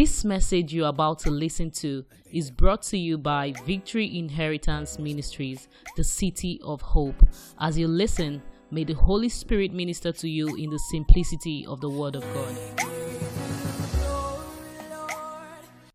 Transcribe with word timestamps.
This 0.00 0.22
message 0.24 0.72
you're 0.72 0.86
about 0.86 1.18
to 1.20 1.30
listen 1.32 1.72
to 1.82 2.04
is 2.30 2.52
brought 2.52 2.82
to 2.82 2.96
you 2.96 3.18
by 3.18 3.52
Victory 3.66 4.16
Inheritance 4.16 4.96
Ministries, 4.96 5.66
the 5.96 6.04
City 6.04 6.60
of 6.62 6.80
Hope. 6.80 7.20
As 7.58 7.76
you 7.76 7.88
listen, 7.88 8.40
may 8.70 8.84
the 8.84 8.92
Holy 8.92 9.28
Spirit 9.28 9.72
minister 9.72 10.12
to 10.12 10.28
you 10.28 10.54
in 10.54 10.70
the 10.70 10.78
simplicity 10.92 11.66
of 11.66 11.80
the 11.80 11.90
Word 11.90 12.14
of 12.14 12.22
God. 12.32 12.56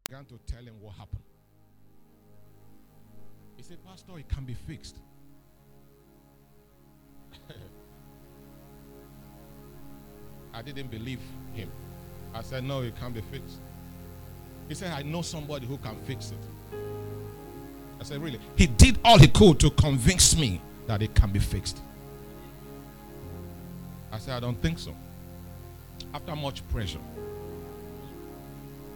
began 0.04 0.25
to 0.25 0.38
tell 0.47 0.63
him 0.65 0.75
what 0.81 0.95
happened. 0.95 1.23
He 3.55 3.63
said, 3.63 3.77
Pastor, 3.85 4.20
it 4.20 4.27
can 4.27 4.43
be 4.43 4.55
fixed. 4.67 4.97
I 10.54 10.61
didn't 10.61 10.91
believe 10.91 11.21
him. 11.54 11.71
I 12.33 12.41
said, 12.41 12.65
No, 12.65 12.81
it 12.81 12.99
can't 12.99 13.13
be 13.13 13.21
fixed. 13.21 13.61
He 14.68 14.75
said, 14.75 14.91
I 14.91 15.04
know 15.04 15.21
somebody 15.21 15.66
who 15.66 15.77
can 15.77 15.95
fix 16.05 16.31
it. 16.31 16.77
I 17.99 18.03
said, 18.03 18.22
Really? 18.22 18.40
He 18.55 18.67
did 18.67 18.99
all 19.03 19.17
he 19.17 19.27
could 19.27 19.59
to 19.62 19.70
convince 19.72 20.38
me 20.38 20.62
that 20.88 21.02
it 21.02 21.13
can 21.16 21.31
be 21.31 21.39
fixed. 21.39 21.81
I 24.12 24.20
said, 24.20 24.36
I 24.36 24.39
don't 24.39 24.62
think 24.62 24.80
so. 24.80 24.95
After 26.13 26.36
much 26.36 26.67
pressure, 26.70 26.99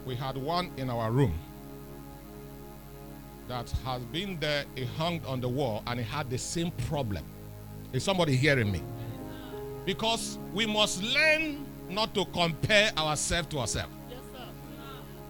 we 0.06 0.16
had 0.16 0.38
one 0.38 0.72
in 0.78 0.90
our 0.90 1.12
room 1.12 1.34
that 3.48 3.70
has 3.86 4.02
been 4.06 4.40
there, 4.40 4.66
it 4.76 4.88
hung 4.90 5.22
on 5.26 5.42
the 5.42 5.48
wall, 5.48 5.84
and 5.88 6.00
it 6.00 6.04
had 6.04 6.30
the 6.30 6.38
same 6.38 6.72
problem. 6.88 7.24
Is 7.94 8.04
somebody 8.04 8.36
hearing 8.36 8.72
me? 8.72 8.82
Because 9.86 10.38
we 10.54 10.66
must 10.66 11.02
learn 11.02 11.66
not 11.90 12.14
to 12.14 12.26
compare 12.26 12.92
ourselves 12.98 13.48
to 13.50 13.60
ourselves. 13.60 13.94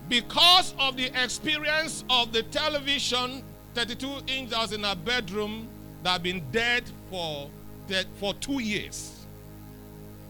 Because 0.09 0.73
of 0.79 0.95
the 0.95 1.07
experience 1.21 2.03
of 2.09 2.31
the 2.31 2.43
television 2.43 3.43
32 3.73 4.07
inch 4.27 4.49
that 4.49 4.59
was 4.59 4.71
in 4.71 4.85
our 4.85 4.95
bedroom 4.95 5.67
that 6.03 6.11
had 6.11 6.23
been 6.23 6.41
dead 6.51 6.83
for, 7.09 7.49
dead 7.87 8.07
for 8.19 8.33
two 8.35 8.59
years, 8.61 9.25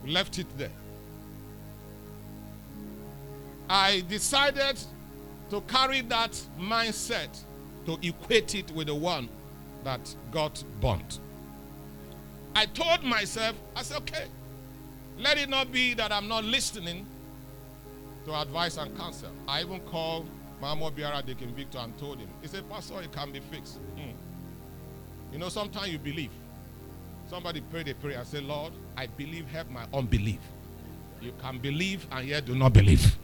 we 0.04 0.10
left 0.10 0.38
it 0.38 0.46
there. 0.58 0.72
I 3.70 4.02
decided 4.08 4.78
to 5.50 5.60
carry 5.62 6.00
that 6.02 6.32
mindset 6.58 7.28
to 7.86 7.98
equate 8.02 8.54
it 8.54 8.70
with 8.72 8.88
the 8.88 8.94
one 8.94 9.28
that 9.84 10.14
got 10.32 10.62
burnt. 10.80 11.20
I 12.54 12.66
told 12.66 13.04
myself, 13.04 13.54
I 13.76 13.82
said, 13.82 13.98
okay, 13.98 14.24
let 15.18 15.38
it 15.38 15.48
not 15.48 15.70
be 15.70 15.94
that 15.94 16.10
I'm 16.10 16.28
not 16.28 16.44
listening 16.44 17.06
to 18.28 18.40
advice 18.40 18.76
and 18.76 18.96
counsel. 18.96 19.30
I 19.48 19.62
even 19.62 19.80
called 19.80 20.28
Mahmoud 20.60 20.94
Biara 20.96 21.24
Deacon 21.24 21.54
Victor 21.54 21.78
and 21.78 21.96
told 21.98 22.18
him, 22.18 22.28
he 22.42 22.48
said, 22.48 22.68
Pastor, 22.68 23.00
it 23.00 23.10
can 23.10 23.32
be 23.32 23.40
fixed. 23.40 23.78
Hmm. 23.96 24.10
You 25.32 25.38
know, 25.38 25.48
sometimes 25.48 25.88
you 25.88 25.98
believe. 25.98 26.30
Somebody 27.30 27.62
prayed 27.62 27.88
a 27.88 27.94
prayer 27.94 28.18
and 28.18 28.26
said, 28.26 28.44
Lord, 28.44 28.74
I 28.96 29.06
believe, 29.06 29.46
help 29.46 29.70
my 29.70 29.84
unbelief. 29.94 30.40
You 31.22 31.32
can 31.40 31.58
believe 31.58 32.06
and 32.12 32.28
yet 32.28 32.44
do 32.44 32.54
not 32.54 32.72
believe. 32.74 33.16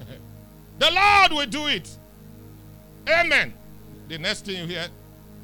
the 0.78 0.90
Lord 0.90 1.32
will 1.32 1.46
do 1.46 1.66
it. 1.66 1.90
Amen. 3.08 3.52
The 4.08 4.18
next 4.18 4.44
thing 4.46 4.56
you 4.58 4.66
hear, 4.66 4.86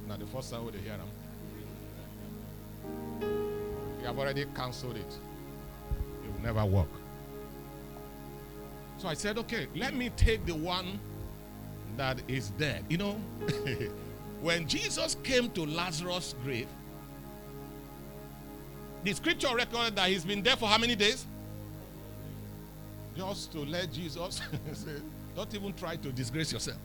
now 0.08 0.16
the 0.16 0.26
first 0.26 0.52
time 0.52 0.64
you 0.64 0.72
hear 0.80 0.96
them. 0.96 1.08
You 4.00 4.06
have 4.06 4.18
already 4.18 4.44
cancelled 4.54 4.96
it. 4.96 5.18
Never 6.42 6.64
work. 6.64 6.88
So 8.98 9.08
I 9.08 9.14
said, 9.14 9.38
okay, 9.38 9.66
let 9.74 9.94
me 9.94 10.10
take 10.10 10.44
the 10.44 10.54
one 10.54 10.98
that 11.96 12.20
is 12.28 12.50
dead. 12.50 12.84
You 12.88 12.98
know, 12.98 13.12
when 14.42 14.68
Jesus 14.68 15.16
came 15.22 15.50
to 15.50 15.64
Lazarus' 15.64 16.34
grave, 16.44 16.68
the 19.02 19.14
scripture 19.14 19.54
recorded 19.54 19.96
that 19.96 20.10
he's 20.10 20.24
been 20.24 20.42
there 20.42 20.56
for 20.56 20.68
how 20.68 20.76
many 20.76 20.94
days? 20.94 21.24
Just 23.16 23.52
to 23.52 23.60
let 23.60 23.90
Jesus 23.92 24.42
say, 24.74 24.96
don't 25.34 25.54
even 25.54 25.72
try 25.72 25.96
to 25.96 26.12
disgrace 26.12 26.52
yourself. 26.52 26.78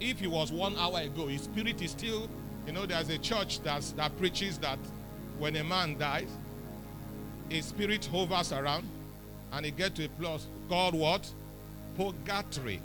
If 0.00 0.18
he 0.18 0.26
was 0.26 0.50
one 0.50 0.76
hour 0.76 1.00
ago, 1.00 1.26
his 1.26 1.42
spirit 1.42 1.80
is 1.82 1.90
still, 1.90 2.28
you 2.66 2.72
know, 2.72 2.86
there's 2.86 3.10
a 3.10 3.18
church 3.18 3.60
that's, 3.60 3.92
that 3.92 4.16
preaches 4.18 4.58
that 4.58 4.78
when 5.38 5.56
a 5.56 5.64
man 5.64 5.98
dies, 5.98 6.30
his 7.48 7.66
spirit 7.66 8.04
hovers 8.06 8.52
around 8.52 8.88
and 9.52 9.64
he 9.64 9.70
get 9.70 9.94
to 9.96 10.04
a 10.04 10.08
place 10.08 10.46
called 10.68 10.94
what? 10.94 11.30
Purgatory. 11.96 12.80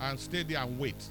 And 0.00 0.18
stay 0.20 0.42
there 0.42 0.58
and 0.58 0.78
wait. 0.78 1.02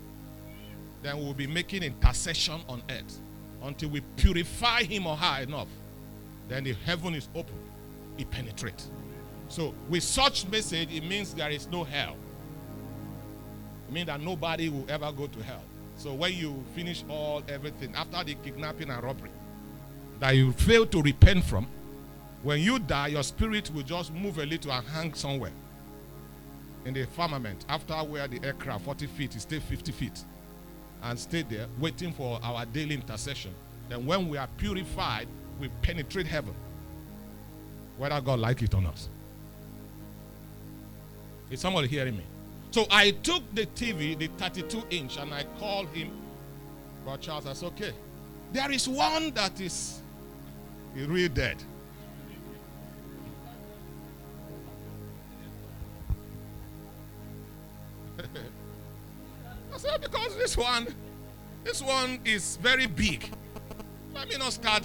Then 1.02 1.18
we'll 1.18 1.34
be 1.34 1.48
making 1.48 1.84
intercession 1.84 2.62
on 2.70 2.82
earth 2.90 3.20
until 3.64 3.90
we 3.90 4.02
purify 4.18 4.84
him 4.84 5.08
or 5.08 5.16
her 5.16 5.44
enough. 5.44 5.68
Then 6.48 6.64
the 6.64 6.74
heaven 6.86 7.16
is 7.16 7.28
open. 7.36 7.56
It 8.18 8.30
penetrates. 8.30 8.90
So 9.50 9.74
with 9.90 10.04
such 10.04 10.48
message, 10.48 10.94
it 10.94 11.04
means 11.04 11.34
there 11.34 11.50
is 11.50 11.68
no 11.68 11.84
hell. 11.84 12.16
It 13.88 13.94
means 13.94 14.08
that 14.08 14.22
nobody 14.22 14.70
will 14.70 14.86
ever 14.88 15.12
go 15.12 15.28
to 15.28 15.44
hell. 15.44 15.64
So 15.98 16.14
when 16.14 16.34
you 16.34 16.64
finish 16.76 17.04
all 17.10 17.44
everything 17.48 17.94
after 17.96 18.24
the 18.24 18.36
kidnapping 18.36 18.90
and 18.90 19.02
robbery 19.02 19.32
that 20.20 20.36
you 20.36 20.52
fail 20.52 20.86
to 20.88 21.02
repent 21.02 21.44
from, 21.44 21.68
when 22.46 22.60
you 22.60 22.78
die, 22.78 23.08
your 23.08 23.24
spirit 23.24 23.72
will 23.74 23.82
just 23.82 24.14
move 24.14 24.38
a 24.38 24.46
little 24.46 24.72
and 24.72 24.88
hang 24.88 25.16
somewhere 25.16 25.52
in 26.86 26.94
the 26.94 27.04
firmament 27.08 27.66
after 27.68 27.96
where 27.96 28.28
the 28.28 28.40
aircraft 28.46 28.86
40 28.86 29.08
feet 29.08 29.36
is 29.36 29.42
stay 29.42 29.60
50 29.60 29.92
feet 29.92 30.24
and 31.02 31.18
stay 31.18 31.42
there 31.42 31.66
waiting 31.80 32.14
for 32.14 32.40
our 32.44 32.64
daily 32.68 32.94
intercession. 32.94 33.52
Then 33.90 34.06
when 34.06 34.30
we 34.30 34.38
are 34.38 34.48
purified, 34.58 35.28
we 35.60 35.70
penetrate 35.82 36.28
heaven. 36.28 36.54
Whether 37.98 38.22
God 38.22 38.40
like 38.40 38.62
it 38.62 38.76
or 38.76 38.82
not. 38.82 39.10
Is 41.50 41.60
somebody 41.60 41.88
hearing 41.88 42.16
me? 42.16 42.24
So 42.70 42.86
I 42.92 43.10
took 43.10 43.42
the 43.56 43.66
TV, 43.66 44.20
the 44.20 44.28
32 44.38 44.84
inch, 44.92 45.18
and 45.18 45.34
I 45.34 45.46
called 45.58 45.88
him. 45.88 46.12
Brother 47.04 47.24
Charles, 47.24 47.58
said, 47.58 47.68
okay. 47.70 47.94
There 48.54 48.72
is 48.72 48.88
one 48.88 49.32
that 49.32 49.60
is 49.60 50.02
really 50.94 51.30
dead. 51.30 51.58
Because 60.02 60.36
this 60.38 60.58
one, 60.58 60.88
this 61.64 61.82
one 61.82 62.20
is 62.26 62.58
very 62.58 62.86
big. 62.86 63.30
Let 64.14 64.30
me 64.30 64.38
not 64.38 64.54
start 64.54 64.84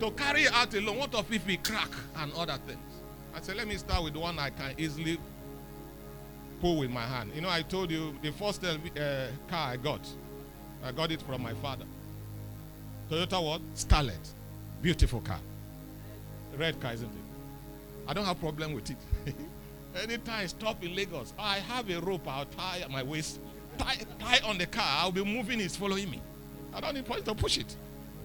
to 0.00 0.10
carry 0.12 0.48
out 0.48 0.74
alone. 0.74 0.98
What 0.98 1.14
of 1.14 1.32
if 1.32 1.46
we 1.46 1.56
crack 1.58 1.90
and 2.16 2.32
other 2.34 2.58
things? 2.66 2.78
I 3.34 3.40
said, 3.40 3.56
let 3.56 3.68
me 3.68 3.76
start 3.76 4.04
with 4.04 4.16
one 4.16 4.38
I 4.38 4.50
can 4.50 4.74
easily 4.78 5.18
pull 6.60 6.78
with 6.78 6.90
my 6.90 7.04
hand. 7.04 7.30
You 7.34 7.40
know, 7.40 7.50
I 7.50 7.62
told 7.62 7.90
you 7.90 8.14
the 8.22 8.32
first 8.32 8.64
uh, 8.64 8.76
car 9.48 9.72
I 9.72 9.76
got, 9.76 10.00
I 10.84 10.92
got 10.92 11.12
it 11.12 11.22
from 11.22 11.42
my 11.42 11.54
father. 11.54 11.84
Toyota 13.10 13.42
what? 13.42 13.74
Starlet. 13.74 14.32
Beautiful 14.82 15.20
car. 15.20 15.40
Red 16.56 16.80
car, 16.80 16.92
isn't 16.92 17.06
it? 17.06 17.28
I 18.06 18.12
don't 18.12 18.24
have 18.24 18.40
problem 18.40 18.72
with 18.72 18.90
it. 18.90 18.96
Anytime 20.02 20.40
I 20.40 20.46
stop 20.46 20.82
in 20.82 20.94
Lagos, 20.94 21.32
I 21.38 21.58
have 21.58 21.88
a 21.90 22.00
rope 22.00 22.26
I'll 22.26 22.44
tie 22.44 22.80
at 22.82 22.90
my 22.90 23.02
waist, 23.02 23.40
tie, 23.78 23.96
tie 24.18 24.40
on 24.48 24.58
the 24.58 24.66
car. 24.66 24.84
I'll 24.86 25.12
be 25.12 25.24
moving, 25.24 25.60
it's 25.60 25.76
following 25.76 26.10
me. 26.10 26.20
I 26.74 26.80
don't 26.80 26.94
need 26.94 27.06
to 27.24 27.34
push 27.34 27.58
it. 27.58 27.76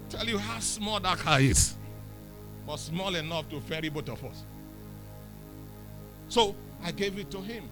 Tell 0.09 0.25
you 0.25 0.37
how 0.37 0.59
small 0.59 0.99
that 0.99 1.17
car 1.19 1.39
is. 1.39 1.75
But 2.67 2.77
small 2.77 3.15
enough 3.15 3.49
to 3.49 3.59
ferry 3.61 3.89
both 3.89 4.09
of 4.09 4.23
us. 4.23 4.43
So 6.29 6.55
I 6.83 6.91
gave 6.91 7.17
it 7.17 7.31
to 7.31 7.41
him. 7.41 7.69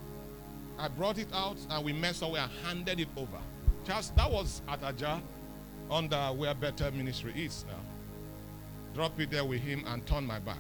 I 0.78 0.88
brought 0.88 1.18
it 1.18 1.28
out 1.34 1.58
and 1.70 1.86
we 1.86 1.94
met 1.94 2.16
somewhere 2.16 2.44
and 2.44 2.52
handed 2.66 3.00
it 3.00 3.08
over. 3.16 3.40
Just 3.86 4.16
that 4.16 4.32
was 4.32 4.62
at 4.68 4.84
Aja 4.84 5.22
under 5.90 6.18
where 6.36 6.54
Better 6.54 6.92
Ministry 6.92 7.34
is 7.36 7.66
now. 7.68 7.76
Drop 8.94 9.20
it 9.20 9.30
there 9.32 9.46
with 9.46 9.62
him 9.62 9.84
and 9.88 10.06
turn 10.06 10.26
my 10.26 10.40
back. 10.40 10.58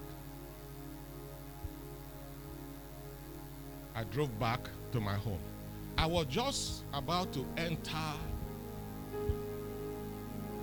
I 3.95 4.03
drove 4.05 4.37
back 4.39 4.69
to 4.93 4.99
my 4.99 5.15
home. 5.15 5.39
I 5.97 6.05
was 6.05 6.25
just 6.27 6.83
about 6.93 7.31
to 7.33 7.45
enter 7.57 7.97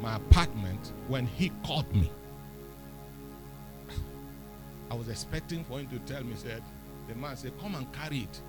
my 0.00 0.16
apartment 0.16 0.92
when 1.08 1.26
he 1.26 1.50
called 1.64 1.92
me. 1.94 2.10
I 4.90 4.94
was 4.94 5.08
expecting 5.08 5.64
for 5.64 5.80
him 5.80 5.88
to 5.88 5.98
tell 6.12 6.25
me, 6.25 6.34
said, 6.36 6.62
the 7.08 7.14
man 7.14 7.36
said, 7.36 7.52
Come 7.60 7.75
and 7.75 7.90
carry 7.92 8.20
it. 8.20 8.40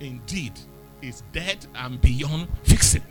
Indeed, 0.00 0.52
it's 1.00 1.22
dead 1.32 1.66
and 1.74 2.00
beyond 2.00 2.48
fixing. 2.64 3.02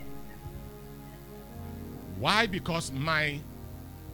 Why? 2.20 2.46
Because 2.48 2.92
my 2.92 3.40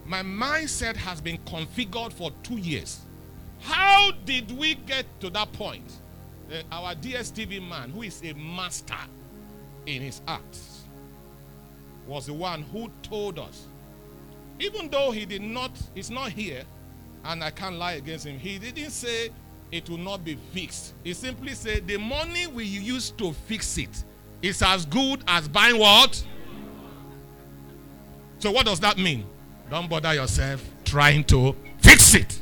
my 0.05 0.21
mindset 0.21 0.95
has 0.95 1.19
been 1.19 1.37
configured 1.39 2.13
for 2.13 2.31
two 2.41 2.55
years 2.55 3.01
How 3.59 4.11
did 4.25 4.57
we 4.57 4.75
get 4.75 5.05
to 5.19 5.29
that 5.31 5.51
point? 5.53 5.99
Uh, 6.51 6.61
our 6.71 6.95
DSTV 6.95 7.67
man, 7.67 7.89
who 7.89 8.03
is 8.03 8.21
a 8.23 8.33
master 8.33 8.95
in 9.85 10.01
his 10.01 10.21
acts, 10.27 10.83
was 12.07 12.27
the 12.27 12.33
one 12.33 12.63
who 12.63 12.89
told 13.03 13.37
us, 13.37 13.65
even 14.59 14.89
though 14.89 15.11
he 15.11 15.25
did 15.25 15.41
not, 15.41 15.71
he's 15.93 16.09
not 16.09 16.31
here, 16.31 16.63
and 17.25 17.43
I 17.43 17.51
can't 17.51 17.75
lie 17.75 17.93
against 17.93 18.25
him, 18.25 18.39
he 18.39 18.57
didn't 18.57 18.91
say 18.91 19.29
it 19.71 19.89
will 19.89 19.97
not 19.97 20.23
be 20.23 20.37
fixed. 20.53 20.93
He 21.03 21.13
simply 21.13 21.53
said 21.53 21.85
the 21.85 21.97
money 21.97 22.47
we 22.47 22.63
use 22.63 23.11
to 23.11 23.33
fix 23.33 23.77
it 23.77 24.03
is 24.41 24.61
as 24.61 24.85
good 24.85 25.23
as 25.27 25.47
buying 25.47 25.77
what? 25.77 26.23
So, 28.39 28.51
what 28.51 28.65
does 28.65 28.79
that 28.81 28.97
mean? 28.97 29.25
Don't 29.69 29.89
bother 29.89 30.13
yourself 30.13 30.63
trying 30.85 31.23
to 31.25 31.55
fix 31.79 32.13
it. 32.15 32.41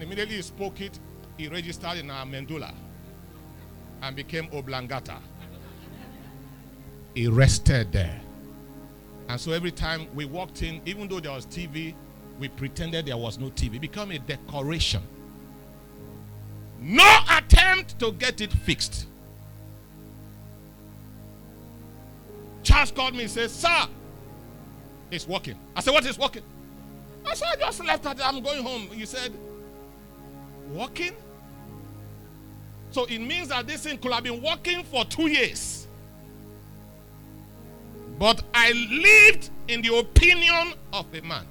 And 0.00 0.06
immediately 0.06 0.36
he 0.36 0.42
spoke 0.42 0.80
it, 0.80 0.98
he 1.36 1.46
registered 1.48 1.98
in 1.98 2.10
our 2.10 2.24
Medulla 2.24 2.72
and 4.00 4.16
became 4.16 4.48
Oblongata. 4.50 5.18
He 7.14 7.28
rested 7.28 7.92
there. 7.92 8.18
And 9.28 9.38
so 9.38 9.52
every 9.52 9.70
time 9.70 10.06
we 10.14 10.24
walked 10.24 10.62
in, 10.62 10.80
even 10.86 11.06
though 11.06 11.20
there 11.20 11.32
was 11.32 11.44
TV, 11.44 11.94
we 12.38 12.48
pretended 12.48 13.04
there 13.04 13.16
was 13.18 13.38
no 13.38 13.50
TV. 13.50 13.74
It 13.74 13.82
became 13.82 14.10
a 14.12 14.18
decoration. 14.18 15.02
No 16.80 17.18
attempt 17.30 17.98
to 17.98 18.12
get 18.12 18.40
it 18.40 18.54
fixed. 18.54 19.06
Charles 22.62 22.90
called 22.90 23.14
me 23.14 23.24
and 23.24 23.30
said, 23.30 23.50
Sir, 23.50 23.86
it's 25.10 25.28
working. 25.28 25.58
I 25.76 25.82
said, 25.82 25.92
What 25.92 26.06
is 26.06 26.18
working? 26.18 26.42
I 27.28 27.34
said, 27.34 27.48
I 27.52 27.56
just 27.56 27.84
left. 27.84 28.06
I'm 28.06 28.42
going 28.42 28.62
home. 28.62 28.88
You 28.94 29.04
said, 29.04 29.32
Working? 30.72 31.14
So 32.90 33.04
it 33.04 33.18
means 33.18 33.48
that 33.48 33.66
this 33.66 33.84
thing 33.84 33.98
could 33.98 34.12
have 34.12 34.24
been 34.24 34.42
working 34.42 34.82
for 34.84 35.04
two 35.04 35.28
years. 35.28 35.86
But 38.18 38.42
I 38.52 38.72
lived 38.72 39.50
in 39.68 39.80
the 39.82 39.96
opinion 39.96 40.74
of 40.92 41.06
a 41.14 41.20
man. 41.22 41.46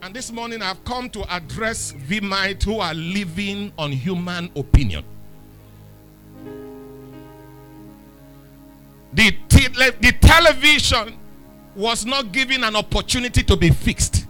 And 0.00 0.14
this 0.14 0.30
morning 0.30 0.62
I've 0.62 0.82
come 0.84 1.10
to 1.10 1.34
address 1.34 1.92
Vimite 1.92 2.62
who 2.62 2.78
are 2.78 2.94
living 2.94 3.72
on 3.76 3.90
human 3.90 4.50
opinion. 4.54 5.04
The, 9.12 9.32
te- 9.48 9.68
the 9.68 10.14
television 10.20 11.18
was 11.74 12.06
not 12.06 12.30
given 12.30 12.62
an 12.62 12.76
opportunity 12.76 13.42
to 13.42 13.56
be 13.56 13.70
fixed. 13.70 14.27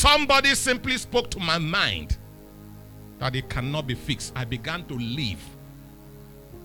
Somebody 0.00 0.54
simply 0.54 0.96
spoke 0.96 1.30
to 1.32 1.38
my 1.38 1.58
mind 1.58 2.16
that 3.18 3.36
it 3.36 3.50
cannot 3.50 3.86
be 3.86 3.94
fixed. 3.94 4.32
I 4.34 4.46
began 4.46 4.86
to 4.86 4.94
live 4.94 5.44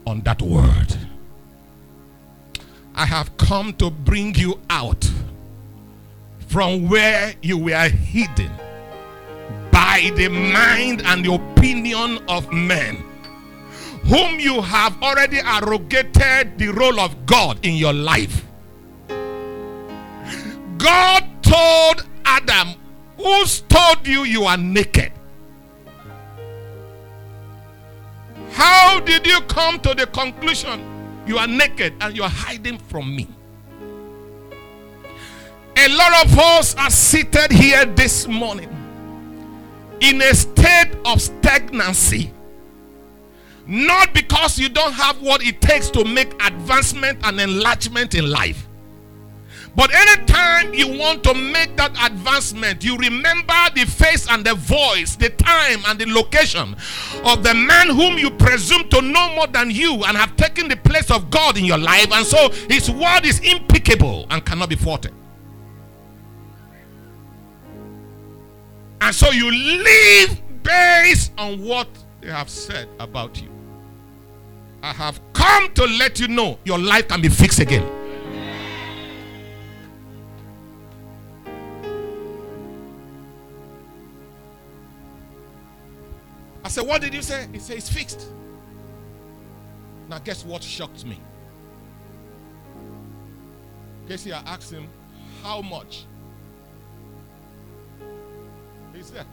on 0.08 0.22
that 0.22 0.42
word. 0.42 0.96
I 2.96 3.06
have 3.06 3.36
come 3.36 3.74
to 3.74 3.92
bring 3.92 4.36
you 4.36 4.62
out 4.70 5.12
from 6.48 6.88
where 6.88 7.34
you 7.42 7.58
were 7.58 7.90
hidden 7.90 8.52
by 9.70 10.14
the 10.16 10.30
mind 10.30 11.02
and 11.02 11.26
the 11.26 11.34
opinion 11.34 12.20
of 12.30 12.50
men, 12.54 13.04
whom 14.06 14.40
you 14.40 14.62
have 14.62 15.04
already 15.04 15.40
arrogated 15.40 16.58
the 16.58 16.70
role 16.70 17.02
of 17.02 17.26
God 17.26 17.60
in 17.66 17.74
your 17.76 17.92
life. 17.92 18.46
God 20.78 21.28
told 21.42 22.08
Adam, 22.24 22.76
Who's 23.26 23.62
told 23.62 24.06
you 24.06 24.24
you 24.24 24.44
are 24.44 24.56
naked? 24.56 25.12
How 28.52 29.00
did 29.00 29.26
you 29.26 29.42
come 29.48 29.80
to 29.80 29.96
the 29.96 30.06
conclusion 30.06 31.24
you 31.26 31.40
are 31.40 31.48
naked 31.48 31.96
and 32.02 32.16
you 32.16 32.22
are 32.22 32.30
hiding 32.30 32.78
from 32.78 33.16
me? 33.16 33.28
A 35.76 35.88
lot 35.90 36.24
of 36.24 36.38
us 36.38 36.76
are 36.76 36.92
seated 36.92 37.52
here 37.52 37.86
this 37.86 38.28
morning 38.28 38.70
in 40.02 40.22
a 40.22 40.32
state 40.36 40.92
of 41.04 41.20
stagnancy. 41.20 42.32
Not 43.66 44.14
because 44.14 44.60
you 44.60 44.70
don't 44.70 44.94
have 44.94 45.20
what 45.24 45.42
it 45.42 45.62
takes 45.62 45.90
to 45.90 46.06
make 46.06 46.32
advancement 46.46 47.26
and 47.26 47.42
enlargement 47.42 48.14
in 48.14 48.30
life. 48.30 48.68
But 49.76 49.94
anytime 49.94 50.74
you 50.74 50.98
want 50.98 51.24
to 51.26 51.34
make 51.34 51.76
that 51.76 51.92
advancement, 52.10 52.84
you 52.84 52.96
remember 52.98 53.54
the 53.76 53.86
face 53.86 54.26
and 54.30 54.46
the 54.46 54.56
voice, 54.56 55.18
the 55.18 55.30
time 55.30 55.82
and 55.88 56.00
the 56.00 56.06
location 56.06 56.76
of 57.26 57.44
the 57.44 57.54
man 57.54 57.90
whom 57.90 58.18
you 58.18 58.32
presume 58.32 58.88
to 58.90 59.02
know 59.02 59.36
more 59.36 59.48
than 59.48 59.70
you 59.70 60.04
and 60.06 60.16
have 60.16 60.36
taken 60.38 60.70
the 60.70 60.78
place 60.78 61.12
of 61.12 61.30
God 61.30 61.58
in 61.58 61.66
your 61.66 61.78
life. 61.78 62.10
And 62.14 62.26
so 62.26 62.50
his 62.70 62.90
word 62.90 63.26
is 63.26 63.40
impeccable 63.40 64.28
and 64.30 64.46
cannot 64.46 64.70
be 64.70 64.76
faulted. 64.76 65.14
And 69.02 69.14
so 69.14 69.32
you 69.32 69.52
live 69.52 70.64
based 70.64 71.34
on 71.38 71.62
what 71.62 71.90
they 72.22 72.30
have 72.30 72.50
said 72.50 72.88
about 73.00 73.42
you. 73.42 73.50
I 74.82 74.94
have 74.94 75.20
come 75.34 75.74
to 75.74 75.84
let 75.84 76.20
you 76.20 76.30
know 76.30 76.60
your 76.64 76.80
life 76.80 77.10
can 77.10 77.22
be 77.22 77.30
fixed 77.30 77.60
again. 77.60 78.05
I 86.66 86.68
said, 86.68 86.88
What 86.88 87.00
did 87.00 87.14
you 87.14 87.22
say? 87.22 87.48
He 87.54 87.60
said, 87.60 87.78
It's 87.78 87.90
fixed. 87.90 88.28
Now, 90.10 90.18
guess 90.18 90.44
what 90.44 90.64
shocked 90.64 91.06
me? 91.06 91.20
Casey, 94.08 94.34
I 94.34 94.40
asked 94.40 94.72
him, 94.72 94.90
How 95.44 95.62
much? 95.62 96.06
He 98.96 99.04
said, 99.04 99.28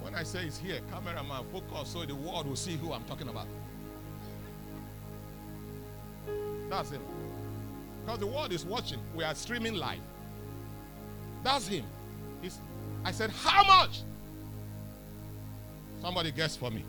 When 0.00 0.14
I 0.14 0.22
say 0.22 0.46
it's 0.46 0.56
here, 0.56 0.80
cameraman, 0.90 1.44
focus 1.52 1.90
so 1.90 2.06
the 2.06 2.14
world 2.14 2.46
will 2.46 2.56
see 2.56 2.76
who 2.76 2.94
I'm 2.94 3.04
talking 3.04 3.28
about. 3.28 3.48
That's 6.70 6.90
him. 6.90 7.02
Because 8.06 8.20
the 8.20 8.26
world 8.26 8.52
is 8.52 8.64
watching. 8.64 9.00
We 9.14 9.22
are 9.22 9.34
streaming 9.34 9.74
live. 9.74 10.00
That's 11.44 11.66
him. 11.66 11.84
He's, 12.40 12.58
I 13.04 13.12
said, 13.12 13.28
How 13.28 13.64
much? 13.64 14.00
Somebody 16.02 16.32
guess 16.32 16.56
for 16.56 16.68
me. 16.68 16.84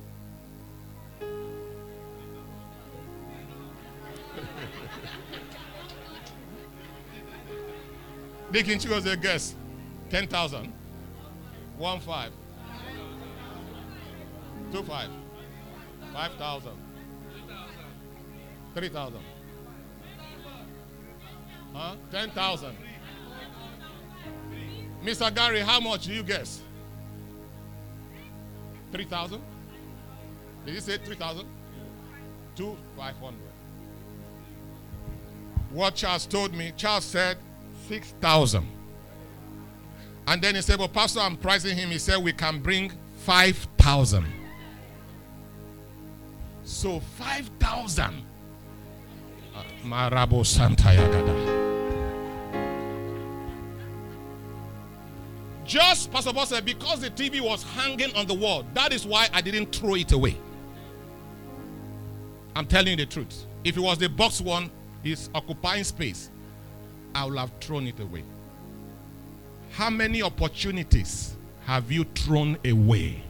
Deacon 8.52 8.80
chose 8.80 9.06
a 9.06 9.16
guess. 9.16 9.54
10,000. 10.10 10.74
1 11.78 12.00
5. 12.00 12.32
2 14.72 14.84
5. 14.84 15.10
5,000. 16.12 16.72
3,000. 18.74 19.20
Huh? 21.72 21.96
10,000. 22.12 22.76
Mr. 25.04 25.36
Gary, 25.36 25.60
how 25.60 25.80
much 25.80 26.06
do 26.06 26.14
you 26.14 26.24
guess? 26.24 26.62
3,000? 28.94 29.42
Did 30.66 30.76
he 30.76 30.80
say 30.80 30.98
3,000? 30.98 31.46
Two, 32.56 32.78
500. 32.96 33.36
What 35.72 35.96
Charles 35.96 36.28
told 36.28 36.54
me, 36.54 36.72
Charles 36.78 37.04
said 37.04 37.38
6,000. 37.88 38.66
And 40.28 40.42
then 40.42 40.56
he 40.56 40.62
said, 40.62 40.78
Well, 40.78 40.88
Pastor, 40.88 41.20
I'm 41.20 41.36
pricing 41.36 41.76
him. 41.76 41.90
He 41.90 41.98
said, 41.98 42.24
We 42.24 42.32
can 42.32 42.60
bring 42.60 42.92
5,000. 43.26 44.26
So 46.64 47.00
5,000. 47.00 48.24
Uh, 49.56 49.64
Marabo 49.84 50.46
Santa 50.46 50.84
Yagada. 50.90 51.63
Just, 55.74 56.12
Pastor 56.12 56.32
Paul 56.32 56.46
said, 56.46 56.66
because 56.66 57.00
the 57.00 57.10
TV 57.10 57.42
was 57.42 57.64
hanging 57.64 58.16
on 58.16 58.28
the 58.28 58.34
wall, 58.36 58.64
that 58.76 58.94
is 58.94 59.08
why 59.08 59.28
I 59.34 59.42
didn't 59.42 59.76
throw 59.76 59.96
it 59.96 60.12
away. 60.12 60.38
I'm 62.56 62.68
telling 62.68 62.90
you 62.90 62.96
the 62.96 63.08
truth. 63.08 63.48
If 63.64 63.76
it 63.76 63.80
was 63.80 63.98
the 63.98 64.08
box 64.08 64.40
one, 64.40 64.70
it's 65.04 65.32
occupying 65.34 65.84
space, 65.84 66.30
I 67.16 67.26
would 67.26 67.40
have 67.40 67.50
thrown 67.60 67.88
it 67.88 68.00
away. 68.00 68.24
How 69.72 69.90
many 69.90 70.22
opportunities 70.22 71.36
have 71.66 71.92
you 71.92 72.04
thrown 72.04 72.56
away 72.64 73.24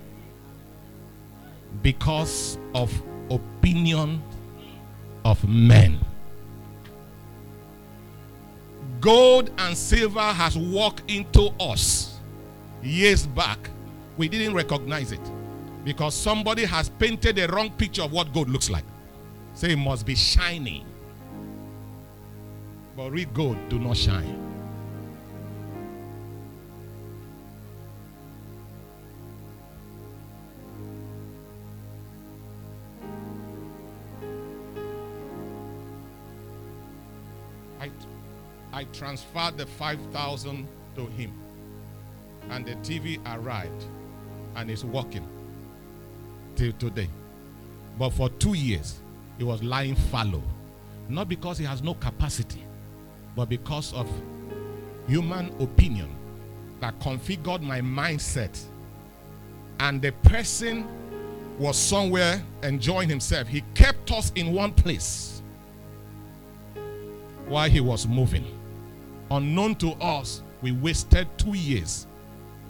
because 1.82 2.58
of 2.76 2.92
opinion 3.32 4.22
of 5.24 5.48
men? 5.48 5.98
Gold 9.00 9.50
and 9.60 9.78
silver 9.78 10.20
has 10.20 10.58
walked 10.58 11.10
into 11.10 11.44
us 11.58 12.13
years 12.86 13.26
back. 13.28 13.70
We 14.18 14.28
didn't 14.28 14.54
recognize 14.54 15.12
it 15.12 15.22
because 15.84 16.14
somebody 16.14 16.66
has 16.66 16.90
painted 16.90 17.40
a 17.40 17.48
wrong 17.48 17.72
picture 17.72 18.04
of 18.04 18.12
what 18.12 18.34
gold 18.34 18.50
looks 18.50 18.70
like. 18.70 18.86
Say 19.54 19.72
it 19.72 19.78
must 19.78 20.06
be 20.06 20.16
shiny. 20.16 20.86
But 22.96 23.12
read 23.12 23.34
gold, 23.34 23.58
do 23.70 23.80
not 23.80 23.98
shine. 23.98 24.40
I, 37.80 37.92
I 38.72 38.84
transferred 38.86 39.58
the 39.58 39.66
5,000 39.66 40.68
to 40.96 41.06
him. 41.08 41.43
And 42.54 42.68
the 42.68 42.76
TV 42.76 43.20
arrived 43.26 43.86
and 44.56 44.70
is 44.70 44.86
working 44.86 45.28
till 46.56 46.72
today. 46.74 47.10
But 47.98 48.12
for 48.12 48.30
two 48.30 48.54
years, 48.54 49.00
he 49.40 49.44
was 49.44 49.64
lying 49.64 49.96
fallow. 49.96 50.44
Not 51.10 51.28
because 51.28 51.58
he 51.58 51.66
has 51.66 51.82
no 51.82 51.96
capacity, 51.96 52.64
but 53.36 53.50
because 53.50 53.92
of 53.94 54.08
human 55.08 55.48
opinion 55.60 56.16
that 56.80 57.00
configured 57.00 57.64
my 57.64 57.82
mindset. 57.82 58.64
And 59.80 60.00
the 60.00 60.12
person 60.12 60.88
was 61.58 61.76
somewhere 61.76 62.44
enjoying 62.62 63.10
himself. 63.10 63.48
He 63.48 63.64
kept 63.74 64.12
us 64.12 64.32
in 64.36 64.54
one 64.54 64.74
place 64.74 65.42
while 67.48 67.68
he 67.68 67.80
was 67.80 68.06
moving. 68.08 68.46
Unknown 69.32 69.74
to 69.78 69.94
us, 69.94 70.44
we 70.62 70.72
wasted 70.72 71.28
two 71.40 71.56
years 71.56 72.06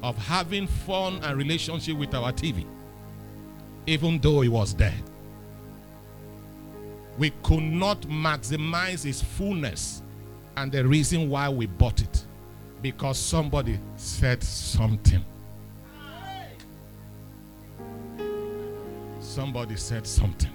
of 0.04 0.18
having 0.18 0.68
fun 0.68 1.18
and 1.24 1.38
relationship 1.38 1.98
with 1.98 2.14
our 2.14 2.34
TV, 2.34 2.66
even 3.88 4.20
though 4.20 4.42
he 4.42 4.50
was 4.50 4.76
there. 4.76 4.94
We 7.18 7.32
could 7.42 7.64
not 7.64 8.02
maximize 8.02 9.06
its 9.06 9.22
fullness 9.24 10.02
and 10.58 10.72
the 10.72 10.86
reason 10.86 11.30
why 11.30 11.48
we 11.48 11.68
bought 11.68 12.02
it 12.02 12.26
because 12.82 13.18
somebody 13.18 13.80
said 13.96 14.44
something. 14.44 15.24
Somebody 19.22 19.78
said 19.78 20.06
something. 20.06 20.52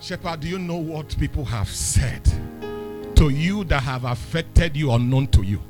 Shepherd, 0.00 0.40
do 0.40 0.48
you 0.48 0.58
know 0.58 0.76
what 0.76 1.16
people 1.18 1.46
have 1.46 1.68
said 1.68 2.22
to 3.16 3.30
you 3.30 3.64
that 3.64 3.82
have 3.82 4.04
affected 4.04 4.76
you 4.76 4.92
unknown 4.92 5.28
to 5.28 5.42
you? 5.42 5.62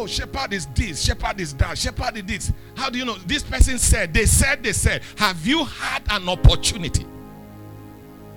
Oh, 0.00 0.06
shepherd 0.06 0.54
is 0.54 0.64
this, 0.74 1.02
shepherd 1.02 1.38
is 1.40 1.52
that, 1.56 1.76
shepherd 1.76 2.16
is 2.16 2.24
this. 2.24 2.52
How 2.74 2.88
do 2.88 2.98
you 2.98 3.04
know? 3.04 3.16
This 3.26 3.42
person 3.42 3.76
said, 3.78 4.14
they 4.14 4.24
said, 4.24 4.62
they 4.62 4.72
said. 4.72 5.02
Have 5.16 5.46
you 5.46 5.62
had 5.62 6.02
an 6.08 6.26
opportunity 6.26 7.04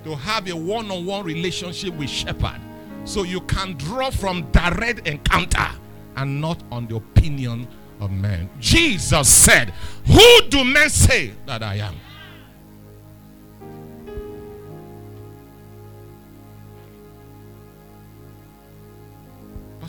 to 0.04 0.14
have 0.14 0.46
a 0.46 0.54
one 0.54 0.90
on 0.90 1.06
one 1.06 1.24
relationship 1.24 1.94
with 1.94 2.10
shepherd 2.10 2.60
so 3.06 3.22
you 3.22 3.40
can 3.40 3.78
draw 3.78 4.10
from 4.10 4.42
direct 4.52 5.08
encounter 5.08 5.70
and 6.16 6.38
not 6.38 6.62
on 6.70 6.86
the 6.86 6.96
opinion 6.96 7.66
of 7.98 8.10
men? 8.10 8.50
Jesus 8.60 9.26
said, 9.26 9.72
Who 10.06 10.48
do 10.50 10.64
men 10.64 10.90
say 10.90 11.32
that 11.46 11.62
I 11.62 11.76
am? 11.76 11.94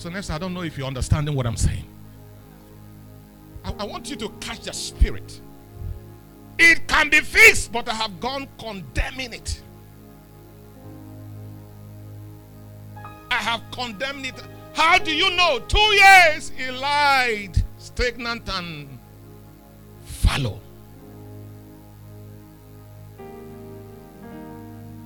Pastor 0.06 0.18
Ness, 0.18 0.30
I 0.30 0.38
don't 0.38 0.54
know 0.54 0.62
if 0.62 0.78
you're 0.78 0.86
understanding 0.86 1.34
what 1.34 1.48
I'm 1.48 1.58
saying. 1.58 1.84
I, 3.64 3.74
I 3.80 3.84
want 3.86 4.08
you 4.08 4.16
to 4.18 4.30
catch 4.40 4.60
the 4.60 4.72
spirit. 4.72 5.42
It 6.60 6.88
can 6.88 7.10
be 7.10 7.22
fixed, 7.22 7.72
but 7.72 7.90
I 7.90 7.96
have 7.96 8.20
gone 8.20 8.48
condemning 8.60 9.34
it. 9.34 9.60
I 13.32 13.36
have 13.38 13.64
condemned 13.72 14.28
it. 14.28 14.36
How 14.76 15.00
do 15.00 15.12
you 15.12 15.36
know? 15.36 15.58
Two 15.68 15.80
years 15.80 16.52
he 16.56 16.70
lied, 16.70 17.58
stagnant 17.80 18.48
and 18.48 19.00
fallow. 20.04 20.60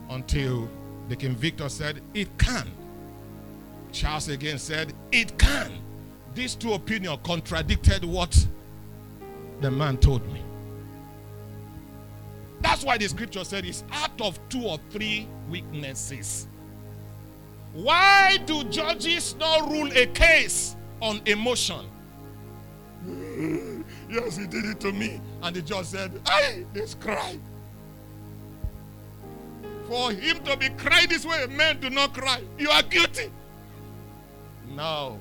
Until 0.09 0.67
Deacon 1.07 1.37
Victor 1.37 1.69
said, 1.69 2.01
It 2.13 2.37
can. 2.37 2.69
Charles 3.91 4.29
again 4.29 4.57
said, 4.57 4.93
It 5.11 5.37
can. 5.37 5.71
These 6.35 6.55
two 6.55 6.73
opinions 6.73 7.19
contradicted 7.23 8.05
what 8.05 8.47
the 9.61 9.71
man 9.71 9.97
told 9.97 10.25
me. 10.31 10.43
That's 12.61 12.83
why 12.83 12.97
the 12.97 13.07
scripture 13.07 13.43
said 13.43 13.65
it's 13.65 13.83
out 13.91 14.19
of 14.21 14.39
two 14.49 14.63
or 14.63 14.79
three 14.89 15.27
weaknesses. 15.49 16.47
Why 17.73 18.37
do 18.45 18.63
judges 18.65 19.35
not 19.39 19.69
rule 19.69 19.91
a 19.93 20.07
case 20.07 20.75
on 21.01 21.21
emotion? 21.25 21.85
yes, 24.09 24.37
he 24.37 24.47
did 24.47 24.65
it 24.65 24.79
to 24.81 24.91
me. 24.91 25.21
And 25.41 25.55
the 25.55 25.61
judge 25.61 25.85
said, 25.85 26.11
Hey, 26.27 26.65
this 26.73 26.95
cry. 26.95 27.39
For 29.87 30.11
him 30.11 30.43
to 30.43 30.57
be 30.57 30.69
cried 30.69 31.09
this 31.09 31.25
way, 31.25 31.47
men 31.47 31.79
do 31.79 31.89
not 31.89 32.13
cry. 32.13 32.41
You 32.57 32.69
are 32.69 32.83
guilty. 32.83 33.31
No. 34.75 35.19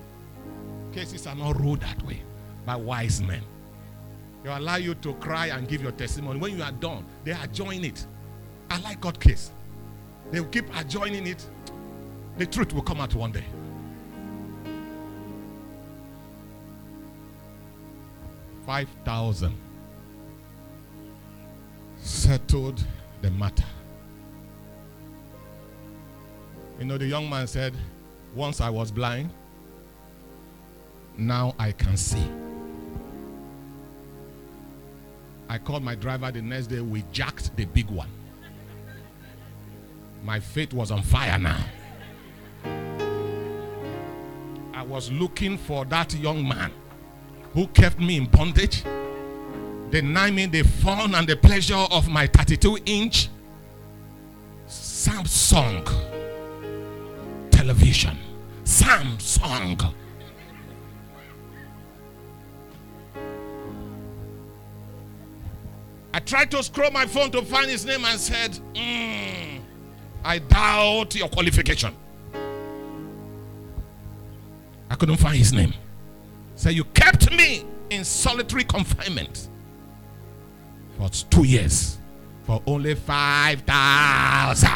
Cases 0.91 1.27
are 1.27 1.35
not 1.35 1.59
ruled 1.59 1.81
that 1.81 2.01
way 2.05 2.21
by 2.65 2.75
wise 2.75 3.21
men. 3.21 3.41
They 4.43 4.49
allow 4.49 4.77
you 4.77 4.95
to 4.95 5.13
cry 5.15 5.47
and 5.47 5.67
give 5.67 5.81
your 5.81 5.91
testimony. 5.91 6.39
When 6.39 6.57
you 6.57 6.63
are 6.63 6.71
done, 6.71 7.05
they 7.23 7.31
adjoin 7.31 7.83
it. 7.83 8.05
I 8.69 8.79
like 8.81 9.01
God 9.01 9.19
case. 9.19 9.51
They 10.31 10.39
will 10.39 10.47
keep 10.47 10.65
adjoining 10.75 11.27
it. 11.27 11.45
The 12.37 12.45
truth 12.45 12.73
will 12.73 12.81
come 12.81 13.01
out 13.01 13.13
one 13.15 13.31
day. 13.31 13.43
Five 18.65 18.87
thousand 19.03 19.55
settled 21.97 22.85
the 23.21 23.31
matter. 23.31 23.65
You 26.79 26.85
know, 26.85 26.97
the 26.97 27.07
young 27.07 27.29
man 27.29 27.47
said, 27.47 27.73
Once 28.33 28.61
I 28.61 28.69
was 28.69 28.89
blind, 28.91 29.31
now 31.19 31.53
I 31.59 31.71
can 31.71 31.97
see. 31.97 32.25
I 35.47 35.57
called 35.57 35.83
my 35.83 35.95
driver 35.95 36.31
the 36.31 36.41
next 36.41 36.67
day. 36.67 36.79
We 36.79 37.03
jacked 37.11 37.55
the 37.55 37.65
big 37.65 37.89
one. 37.89 38.09
My 40.23 40.39
faith 40.39 40.73
was 40.73 40.91
on 40.91 41.01
fire 41.01 41.39
now. 41.39 41.63
I 44.73 44.83
was 44.83 45.11
looking 45.11 45.57
for 45.57 45.85
that 45.85 46.13
young 46.13 46.47
man 46.47 46.71
who 47.53 47.67
kept 47.67 47.99
me 47.99 48.17
in 48.17 48.25
bondage, 48.25 48.83
denied 49.89 50.33
me 50.33 50.45
the 50.45 50.63
fun 50.63 51.15
and 51.15 51.27
the 51.27 51.35
pleasure 51.35 51.75
of 51.75 52.07
my 52.07 52.27
32 52.27 52.77
inch 52.85 53.29
Samsung 54.67 55.83
television. 57.49 58.17
Samsung. 58.63 59.93
Tried 66.29 66.51
to 66.51 66.61
scroll 66.61 66.91
my 66.91 67.07
phone 67.07 67.31
to 67.31 67.41
find 67.41 67.71
his 67.71 67.85
name 67.85 68.05
and 68.05 68.19
said, 68.19 68.51
mm, 68.75 69.59
I 70.23 70.37
doubt 70.37 71.15
your 71.15 71.27
qualification. 71.27 71.95
I 74.91 74.95
couldn't 74.95 75.17
find 75.17 75.35
his 75.35 75.51
name. 75.51 75.73
So 76.55 76.69
you 76.69 76.83
kept 76.83 77.31
me 77.31 77.65
in 77.89 78.03
solitary 78.03 78.63
confinement 78.63 79.49
for 80.97 81.09
two 81.09 81.45
years 81.45 81.97
for 82.43 82.61
only 82.67 82.93
5,000. 82.93 84.69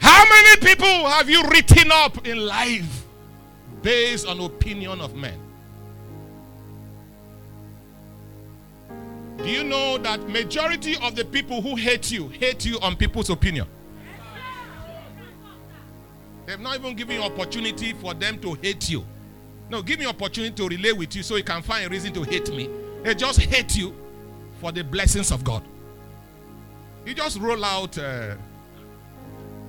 How 0.00 0.24
many 0.28 0.56
people 0.56 1.08
have 1.08 1.30
you 1.30 1.44
written 1.48 1.92
up 1.92 2.26
in 2.26 2.38
life 2.38 2.99
based 3.82 4.26
on 4.26 4.40
opinion 4.40 5.00
of 5.00 5.14
men? 5.14 5.38
Do 9.38 9.48
you 9.48 9.64
know 9.64 9.96
that 9.98 10.28
majority 10.28 10.96
of 11.02 11.16
the 11.16 11.24
people 11.24 11.62
who 11.62 11.74
hate 11.74 12.10
you 12.10 12.28
hate 12.28 12.64
you 12.66 12.78
on 12.80 12.96
people's 12.96 13.30
opinion? 13.30 13.66
They've 16.46 16.60
not 16.60 16.78
even 16.78 16.96
given 16.96 17.16
you 17.16 17.22
opportunity 17.22 17.92
for 17.92 18.12
them 18.12 18.38
to 18.40 18.54
hate 18.54 18.90
you. 18.90 19.04
No, 19.70 19.82
give 19.82 20.00
me 20.00 20.06
opportunity 20.06 20.54
to 20.56 20.68
relate 20.68 20.96
with 20.96 21.14
you 21.14 21.22
so 21.22 21.36
you 21.36 21.44
can 21.44 21.62
find 21.62 21.86
a 21.86 21.88
reason 21.88 22.12
to 22.14 22.22
hate 22.24 22.52
me. 22.52 22.68
They 23.04 23.14
just 23.14 23.40
hate 23.40 23.76
you 23.76 23.94
for 24.60 24.72
the 24.72 24.82
blessings 24.82 25.30
of 25.30 25.44
God. 25.44 25.62
You 27.06 27.14
just 27.14 27.38
roll 27.38 27.64
out 27.64 27.96
uh, 27.96 28.34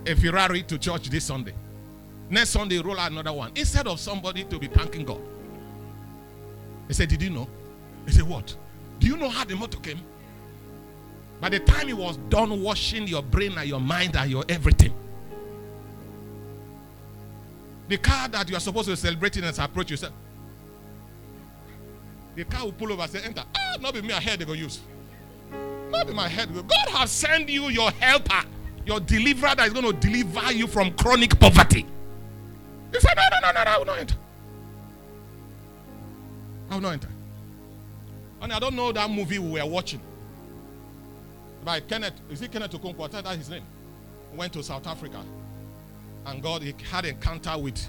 a 0.06 0.16
Ferrari 0.16 0.64
to 0.64 0.78
church 0.78 1.10
this 1.10 1.26
Sunday. 1.26 1.54
Next 2.32 2.52
Sunday, 2.52 2.80
roll 2.80 2.98
out 2.98 3.12
another 3.12 3.34
one. 3.34 3.52
Instead 3.56 3.88
of 3.88 4.00
somebody 4.00 4.46
to 4.46 4.58
be 4.58 4.68
thanking 4.68 5.04
God. 5.04 5.20
He 6.88 6.94
said, 6.94 7.10
Did 7.10 7.22
you 7.22 7.30
know? 7.30 7.48
He 8.06 8.14
said, 8.14 8.24
What? 8.24 8.56
Do 9.00 9.08
you 9.08 9.18
know 9.18 9.28
how 9.28 9.44
the 9.44 9.54
motor 9.54 9.78
came? 9.80 10.00
By 11.42 11.50
the 11.50 11.60
time 11.60 11.88
he 11.88 11.94
was 11.94 12.16
done 12.30 12.62
washing 12.62 13.06
your 13.06 13.22
brain 13.22 13.58
and 13.58 13.68
your 13.68 13.82
mind 13.82 14.16
and 14.16 14.32
your 14.32 14.46
everything, 14.48 14.94
the 17.90 17.98
car 17.98 18.30
that 18.30 18.50
you 18.50 18.56
are 18.56 18.62
supposed 18.62 18.86
to 18.86 18.92
be 18.94 18.96
celebrating 18.96 19.44
and 19.44 19.60
approach 19.60 19.92
yourself, 19.92 20.14
the 22.36 22.46
car 22.46 22.64
will 22.64 22.72
pull 22.72 22.94
over 22.94 23.02
and 23.02 23.12
say, 23.12 23.22
Enter. 23.26 23.44
Ah, 23.54 23.76
not 23.82 23.94
be 23.94 24.02
me, 24.02 24.14
head 24.14 24.40
they 24.40 24.46
go 24.46 24.54
use. 24.54 24.80
Not 25.90 26.08
be 26.08 26.14
my 26.14 26.30
head. 26.30 26.50
God 26.56 26.90
has 26.92 27.12
sent 27.12 27.50
you 27.50 27.68
your 27.68 27.92
helper, 27.92 28.48
your 28.86 29.02
deliverer 29.02 29.54
that 29.54 29.68
is 29.68 29.74
going 29.74 29.86
to 29.86 29.92
deliver 29.92 30.54
you 30.54 30.68
from 30.68 30.92
chronic 30.94 31.38
poverty. 31.38 31.86
He 32.92 33.00
said, 33.00 33.16
No, 33.16 33.24
no, 33.32 33.52
no, 33.52 33.64
no, 33.64 33.72
I 33.72 33.78
will 33.78 33.86
not 33.86 34.00
enter. 34.00 34.16
I 36.70 36.74
will 36.76 36.82
not 36.82 36.94
enter. 36.94 37.10
And 38.42 38.52
I 38.52 38.60
don't 38.60 38.76
know 38.76 38.92
that 38.92 39.10
movie 39.10 39.40
we 39.40 39.62
were 39.62 39.66
watching. 39.66 40.02
By 41.64 41.80
Kenneth, 41.80 42.14
is 42.30 42.42
it 42.42 42.52
Kenneth 42.52 42.72
Okonkwo? 42.72 43.10
That's 43.10 43.38
his 43.38 43.50
name. 43.50 43.64
Went 44.34 44.54
to 44.54 44.64
South 44.64 44.88
Africa. 44.88 45.24
And 46.26 46.42
God 46.42 46.64
he 46.64 46.74
had 46.90 47.06
encounter 47.06 47.58
with 47.58 47.80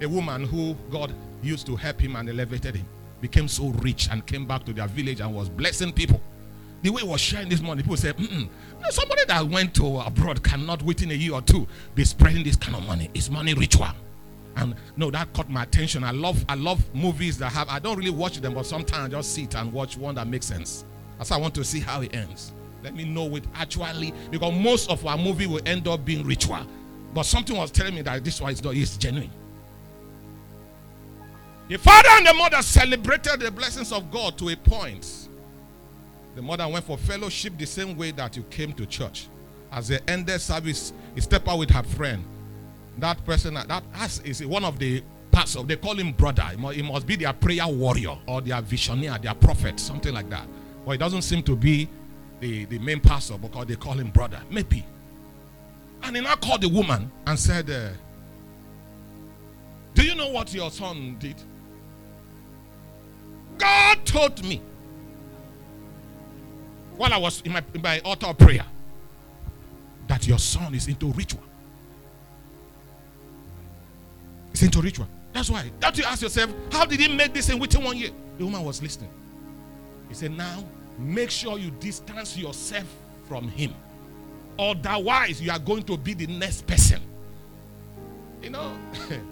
a 0.00 0.08
woman 0.08 0.44
who 0.44 0.74
God 0.90 1.12
used 1.42 1.66
to 1.66 1.76
help 1.76 2.00
him 2.00 2.16
and 2.16 2.28
elevated 2.28 2.76
him. 2.76 2.86
Became 3.20 3.48
so 3.48 3.68
rich 3.68 4.08
and 4.10 4.24
came 4.26 4.46
back 4.46 4.64
to 4.64 4.72
their 4.72 4.86
village 4.86 5.20
and 5.20 5.34
was 5.34 5.48
blessing 5.50 5.92
people. 5.92 6.20
The 6.82 6.88
way 6.90 7.02
he 7.02 7.08
was 7.08 7.20
sharing 7.20 7.50
this 7.50 7.60
money, 7.60 7.82
people 7.82 7.98
said, 7.98 8.16
Mm-mm. 8.16 8.48
somebody 8.88 9.22
that 9.26 9.46
went 9.46 9.74
to 9.74 9.98
abroad 10.00 10.42
cannot 10.42 10.82
within 10.82 11.10
a 11.10 11.14
year 11.14 11.34
or 11.34 11.42
two 11.42 11.66
be 11.94 12.04
spreading 12.04 12.42
this 12.42 12.56
kind 12.56 12.74
of 12.74 12.86
money. 12.86 13.10
It's 13.12 13.28
money 13.28 13.52
ritual. 13.52 13.88
And 14.56 14.74
no, 14.96 15.10
that 15.10 15.32
caught 15.32 15.48
my 15.48 15.62
attention. 15.62 16.04
I 16.04 16.10
love 16.10 16.44
I 16.48 16.54
love 16.54 16.82
movies 16.94 17.38
that 17.38 17.52
have 17.52 17.68
I 17.68 17.78
don't 17.78 17.96
really 17.96 18.10
watch 18.10 18.40
them, 18.40 18.54
but 18.54 18.66
sometimes 18.66 19.06
I 19.14 19.18
just 19.18 19.34
sit 19.34 19.54
and 19.54 19.72
watch 19.72 19.96
one 19.96 20.14
that 20.16 20.26
makes 20.26 20.46
sense. 20.46 20.84
As 21.18 21.30
I 21.30 21.36
want 21.36 21.54
to 21.54 21.64
see 21.64 21.80
how 21.80 22.02
it 22.02 22.14
ends. 22.14 22.52
Let 22.82 22.94
me 22.94 23.04
know 23.04 23.36
it 23.36 23.44
actually 23.54 24.14
because 24.30 24.54
most 24.54 24.90
of 24.90 25.04
our 25.06 25.18
movie 25.18 25.46
will 25.46 25.60
end 25.66 25.86
up 25.86 26.04
being 26.04 26.24
ritual. 26.24 26.66
But 27.12 27.24
something 27.24 27.56
was 27.56 27.70
telling 27.70 27.94
me 27.94 28.02
that 28.02 28.24
this 28.24 28.40
one 28.40 28.52
is 28.52 28.62
not 28.62 28.74
is 28.74 28.96
genuine. 28.96 29.30
The 31.68 31.76
father 31.76 32.08
and 32.12 32.26
the 32.26 32.34
mother 32.34 32.62
celebrated 32.62 33.40
the 33.40 33.50
blessings 33.50 33.92
of 33.92 34.10
God 34.10 34.36
to 34.38 34.48
a 34.48 34.56
point. 34.56 35.28
The 36.34 36.42
mother 36.42 36.66
went 36.66 36.84
for 36.84 36.96
fellowship 36.96 37.58
the 37.58 37.66
same 37.66 37.96
way 37.96 38.10
that 38.12 38.36
you 38.36 38.42
came 38.44 38.72
to 38.72 38.86
church. 38.86 39.28
As 39.70 39.88
they 39.88 40.00
ended 40.08 40.40
service, 40.40 40.92
he 41.14 41.20
stepped 41.20 41.46
out 41.46 41.58
with 41.58 41.70
her 41.70 41.82
friend 41.82 42.24
that 42.98 43.24
person 43.24 43.54
that 43.54 43.82
has, 43.92 44.20
is 44.20 44.44
one 44.44 44.64
of 44.64 44.78
the 44.78 45.02
parts 45.30 45.56
of 45.56 45.68
they 45.68 45.76
call 45.76 45.94
him 45.94 46.12
brother. 46.12 46.42
He 46.50 46.56
must, 46.56 46.76
he 46.76 46.82
must 46.82 47.06
be 47.06 47.16
their 47.16 47.32
prayer 47.32 47.66
warrior 47.66 48.16
or 48.26 48.40
their 48.40 48.60
visionary 48.60 49.18
their 49.18 49.34
prophet 49.34 49.78
something 49.80 50.12
like 50.12 50.28
that. 50.30 50.46
But 50.84 50.92
it 50.92 50.98
doesn't 50.98 51.22
seem 51.22 51.42
to 51.44 51.56
be 51.56 51.88
the, 52.40 52.64
the 52.66 52.78
main 52.78 53.00
pastor 53.00 53.38
because 53.38 53.66
they 53.66 53.76
call 53.76 53.94
him 53.94 54.10
brother. 54.10 54.40
Maybe. 54.50 54.84
And 56.02 56.16
he 56.16 56.22
now 56.22 56.36
called 56.36 56.62
the 56.62 56.68
woman 56.68 57.10
and 57.26 57.38
said 57.38 57.70
uh, 57.70 57.90
do 59.94 60.04
you 60.04 60.14
know 60.14 60.28
what 60.28 60.52
your 60.54 60.70
son 60.70 61.16
did? 61.18 61.36
God 63.58 64.04
told 64.06 64.42
me 64.44 64.62
while 66.96 67.14
i 67.14 67.16
was 67.16 67.40
in 67.42 67.52
my, 67.52 67.62
in 67.72 67.80
my 67.80 67.98
altar 68.00 68.32
prayer 68.34 68.64
that 70.06 70.26
your 70.26 70.38
son 70.38 70.74
is 70.74 70.86
into 70.86 71.06
ritual 71.12 71.42
it's 74.52 74.62
into 74.62 74.80
ritual. 74.80 75.06
That's 75.32 75.50
why. 75.50 75.70
Don't 75.80 75.96
you 75.96 76.04
ask 76.04 76.22
yourself, 76.22 76.52
how 76.72 76.84
did 76.84 77.00
he 77.00 77.08
make 77.08 77.32
this 77.32 77.48
in 77.48 77.58
within 77.58 77.84
one 77.84 77.96
year? 77.96 78.10
The 78.38 78.44
woman 78.44 78.64
was 78.64 78.82
listening. 78.82 79.10
He 80.08 80.14
said, 80.14 80.32
Now 80.32 80.64
make 80.98 81.30
sure 81.30 81.58
you 81.58 81.70
distance 81.72 82.36
yourself 82.36 82.86
from 83.26 83.48
him. 83.48 83.74
Otherwise, 84.58 85.40
you 85.40 85.50
are 85.50 85.58
going 85.58 85.82
to 85.84 85.96
be 85.96 86.14
the 86.14 86.26
next 86.26 86.66
person. 86.66 87.00
You 88.42 88.50
know, 88.50 88.76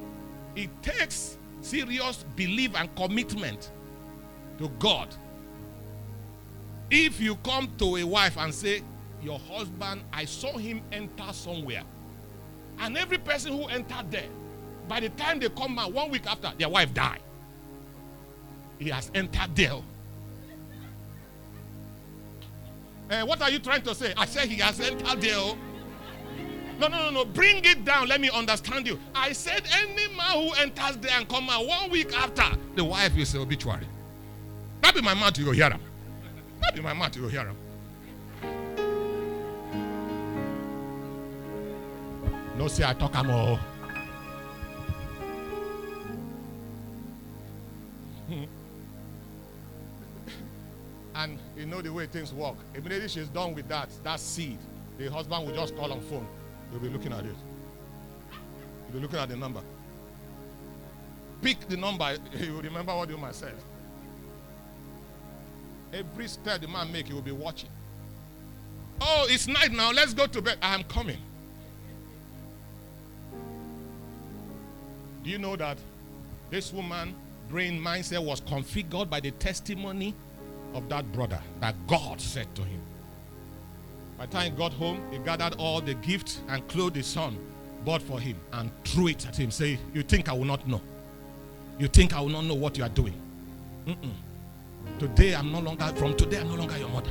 it 0.57 0.71
takes 0.83 1.37
serious 1.61 2.25
belief 2.37 2.73
and 2.77 2.95
commitment 2.95 3.71
to 4.59 4.69
God. 4.79 5.15
If 6.91 7.21
you 7.21 7.37
come 7.37 7.71
to 7.79 7.97
a 7.97 8.05
wife 8.05 8.39
and 8.39 8.55
say, 8.55 8.83
Your 9.23 9.39
husband, 9.39 10.03
I 10.13 10.25
saw 10.25 10.57
him 10.57 10.81
enter 10.93 11.33
somewhere, 11.33 11.83
and 12.79 12.97
every 12.97 13.19
person 13.19 13.53
who 13.53 13.67
entered 13.67 14.11
there 14.11 14.29
by 14.89 15.01
the 15.01 15.11
time 15.11 15.39
they 15.39 15.49
come 15.51 15.79
out, 15.79 15.93
one 15.93 16.11
week 16.11 16.27
after, 16.27 16.53
their 16.59 16.69
wife 16.69 16.93
died. 16.95 17.21
He 18.79 18.89
has 18.91 19.11
entered 19.15 19.55
there. 19.55 19.75
Uh, 23.11 23.25
what 23.25 23.41
are 23.43 23.51
you 23.51 23.59
trying 23.59 23.83
to 23.83 23.95
say? 23.95 24.13
I 24.17 24.27
said 24.27 24.49
he 24.49 24.57
has 24.57 24.81
entered 24.81 25.21
there. 25.21 25.55
No, 26.79 26.87
no, 26.87 26.97
no, 27.05 27.11
no. 27.11 27.25
Bring 27.25 27.65
it 27.65 27.85
down. 27.85 28.07
Let 28.07 28.21
me 28.21 28.31
understand 28.33 28.87
you. 28.87 28.99
I 29.15 29.33
said 29.33 29.63
any 29.73 30.09
man 30.15 30.33
who 30.33 30.53
enters 30.63 30.97
there 30.99 31.13
and 31.17 31.29
come 31.29 31.51
out 31.51 31.67
one 31.67 31.91
week 31.91 32.17
after, 32.17 32.57
the 32.77 32.85
wife 32.85 33.17
is 33.17 33.35
obituary. 33.35 33.87
That 34.83 34.95
be 34.95 35.01
my 35.01 35.15
mouth, 35.15 35.37
you 35.39 35.47
go 35.47 35.53
hear 35.53 35.71
him. 35.71 35.81
That 36.61 36.75
be 36.75 36.81
my 36.81 36.93
mouth, 36.93 37.17
you 37.17 37.23
go 37.23 37.29
hear 37.29 37.47
him. 37.47 37.57
No, 42.57 42.69
say 42.69 42.85
I 42.85 42.93
talk 42.93 43.15
am 43.17 43.31
all. 43.31 43.59
You 51.59 51.67
know 51.67 51.83
the 51.83 51.93
way 51.93 52.07
things 52.07 52.33
work. 52.33 52.57
Immediately 52.75 53.09
she's 53.09 53.29
done 53.29 53.55
with 53.55 53.69
that, 53.69 53.89
that 54.05 54.21
seed, 54.21 54.59
the 54.97 55.11
husband 55.11 55.47
will 55.47 55.55
just 55.55 55.77
call 55.77 55.93
on 55.93 56.01
phone. 56.03 56.27
He'll 56.71 56.81
be 56.81 56.89
looking 56.89 57.13
at 57.13 57.25
it. 57.25 57.35
He'll 58.87 58.93
be 58.95 59.01
looking 59.01 59.19
at 59.19 59.29
the 59.29 59.37
number. 59.37 59.61
Pick 61.43 61.69
the 61.69 61.77
number, 61.77 62.17
he 62.37 62.51
will 62.51 62.63
remember 62.63 62.95
what 62.95 63.09
you 63.09 63.17
woman 63.17 63.33
said. 63.33 63.55
Every 65.93 66.29
step 66.29 66.61
the 66.61 66.69
man 66.69 66.93
make, 66.93 67.07
he 67.07 67.13
will 67.13 67.23
be 67.23 67.33
watching. 67.33 67.71
Oh, 69.01 69.27
it's 69.29 69.47
night 69.47 69.73
now. 69.73 69.91
Let's 69.93 70.13
go 70.13 70.27
to 70.27 70.43
bed. 70.43 70.59
I 70.61 70.75
am 70.75 70.83
coming. 70.85 71.19
Do 75.25 75.31
you 75.31 75.39
know 75.39 75.57
that 75.57 75.79
this 76.51 76.73
woman 76.73 77.15
brain 77.49 77.81
mindset 77.81 78.23
was 78.25 78.41
configured 78.41 79.09
by 79.09 79.21
the 79.21 79.31
testimony 79.33 80.15
of 80.75 80.89
that 80.89 81.11
brother 81.13 81.41
that 81.61 81.75
God 81.87 82.21
said 82.21 82.53
to 82.55 82.63
him. 82.63 82.81
By 84.17 84.27
the 84.27 84.33
time 84.33 84.53
he 84.53 84.59
got 84.59 84.73
home, 84.73 85.01
he 85.11 85.19
gathered 85.19 85.55
all 85.59 85.81
the 85.81 85.95
gifts 85.95 86.41
and 86.49 86.67
clothed 86.69 86.97
his 86.97 87.07
son, 87.07 87.39
bought 87.85 88.03
for 88.03 88.19
him, 88.19 88.37
and 88.53 88.71
threw 88.85 89.09
it 89.09 89.27
at 89.27 89.37
him. 89.37 89.51
Say, 89.51 89.79
You 89.95 90.03
think 90.03 90.29
I 90.29 90.33
will 90.33 90.45
not 90.45 90.67
know? 90.67 90.81
You 91.79 91.87
think 91.87 92.13
I 92.15 92.21
will 92.21 92.29
not 92.29 92.45
know 92.45 92.55
what 92.55 92.77
you 92.77 92.85
are 92.85 92.89
doing? 92.89 93.15
Mm-mm. 93.87 94.13
Today 94.99 95.35
I'm 95.35 95.53
no 95.53 95.61
longer, 95.61 95.87
from 95.97 96.17
today 96.17 96.39
I'm 96.41 96.49
no 96.49 96.57
longer 96.57 96.77
your 96.77 96.89
mother. 96.89 97.11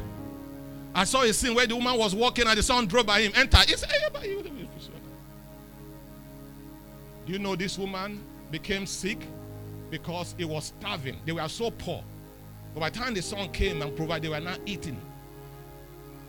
I 0.93 1.03
saw 1.03 1.21
a 1.21 1.31
scene 1.31 1.55
where 1.55 1.67
the 1.67 1.75
woman 1.75 1.97
was 1.97 2.13
walking 2.13 2.47
and 2.47 2.57
the 2.57 2.63
son 2.63 2.87
drove 2.87 3.05
by 3.05 3.21
him. 3.21 3.31
Enter. 3.35 3.59
He 3.67 3.75
said, 3.75 3.89
hey, 3.89 4.43
Do 7.25 7.33
you 7.33 7.39
know 7.39 7.55
this 7.55 7.77
woman 7.77 8.23
became 8.51 8.85
sick 8.85 9.19
because 9.91 10.33
he 10.37 10.45
was 10.45 10.73
starving? 10.79 11.17
They 11.25 11.33
were 11.33 11.47
so 11.47 11.71
poor. 11.71 12.03
But 12.77 12.81
by 12.81 12.89
the 12.91 12.99
time 12.99 13.13
the 13.15 13.23
son 13.23 13.51
came 13.51 13.81
and 13.81 13.95
provided, 13.95 14.25
they 14.25 14.29
were 14.29 14.39
not 14.39 14.59
eating. 14.67 15.01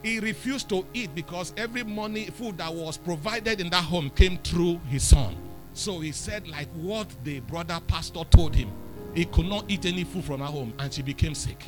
He 0.03 0.19
refused 0.19 0.71
to 0.71 0.87
eat 0.95 1.15
because 1.15 1.53
every 1.59 1.83
money, 1.83 2.25
food 2.31 2.57
that 2.57 2.75
was 2.75 2.97
provided 2.97 3.61
in 3.61 3.69
that 3.69 3.85
home 3.85 4.09
came 4.09 4.39
through 4.39 4.81
his 4.89 5.03
son. 5.03 5.37
So 5.75 6.01
he 6.01 6.11
said, 6.11 6.49
like 6.49 6.69
what 6.69 7.07
the 7.23 7.41
brother 7.41 7.79
pastor 7.87 8.25
told 8.31 8.55
him. 8.55 8.71
He 9.15 9.27
could 9.27 9.45
not 9.45 9.67
eat 9.69 9.85
any 9.85 10.05
food 10.05 10.25
from 10.25 10.41
her 10.41 10.47
home 10.47 10.73
and 10.79 10.91
she 10.91 11.03
became 11.03 11.35
sick. 11.35 11.63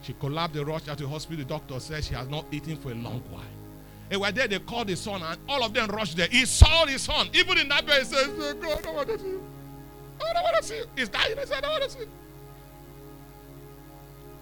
She 0.00 0.14
collapsed, 0.14 0.54
they 0.54 0.64
rushed 0.64 0.88
at 0.88 0.96
the 0.96 1.06
hospital. 1.06 1.44
The 1.44 1.48
doctor 1.50 1.78
said 1.78 2.04
she 2.04 2.14
has 2.14 2.26
not 2.26 2.46
eaten 2.50 2.78
for 2.78 2.92
a 2.92 2.94
long 2.94 3.22
while. 3.28 3.42
And 4.10 4.18
while 4.18 4.32
there, 4.32 4.48
they 4.48 4.60
called 4.60 4.88
his 4.88 5.00
son, 5.00 5.20
and 5.22 5.38
all 5.46 5.62
of 5.62 5.74
them 5.74 5.90
rushed 5.90 6.16
there. 6.16 6.28
He 6.28 6.46
saw 6.46 6.86
his 6.86 7.02
son. 7.02 7.28
Even 7.34 7.58
in 7.58 7.68
that 7.68 7.84
bed, 7.84 7.98
he 7.98 8.04
says, 8.04 8.28
God, 8.54 8.78
I 8.78 8.80
don't 8.80 8.94
want 8.94 9.08
to 9.08 9.18
see 9.18 9.26
you. 9.26 9.42
I 10.26 10.32
don't 10.32 10.42
want 10.42 10.56
to 10.56 10.62
see 10.62 10.76
you. 10.76 10.84
He's 10.96 11.10
dying. 11.10 11.36
He 11.38 11.44
said, 11.44 11.58
I 11.58 11.60
don't 11.60 11.70
want 11.72 11.82
to 11.82 11.90
see 11.90 11.98
you. 11.98 12.08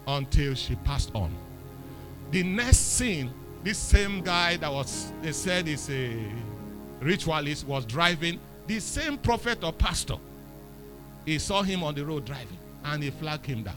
Until 0.07 0.55
she 0.55 0.75
passed 0.75 1.11
on. 1.13 1.31
The 2.31 2.43
next 2.43 2.77
scene, 2.77 3.31
this 3.63 3.77
same 3.77 4.21
guy 4.21 4.57
that 4.57 4.71
was, 4.71 5.11
they 5.21 5.31
said 5.31 5.67
is 5.67 5.89
a 5.89 6.17
ritualist, 7.01 7.67
was 7.67 7.85
driving. 7.85 8.39
The 8.67 8.79
same 8.79 9.17
prophet 9.17 9.63
or 9.63 9.73
pastor, 9.73 10.17
he 11.25 11.39
saw 11.39 11.61
him 11.61 11.83
on 11.83 11.95
the 11.95 12.05
road 12.05 12.25
driving 12.25 12.57
and 12.83 13.03
he 13.03 13.09
flagged 13.09 13.45
him 13.45 13.63
down. 13.63 13.75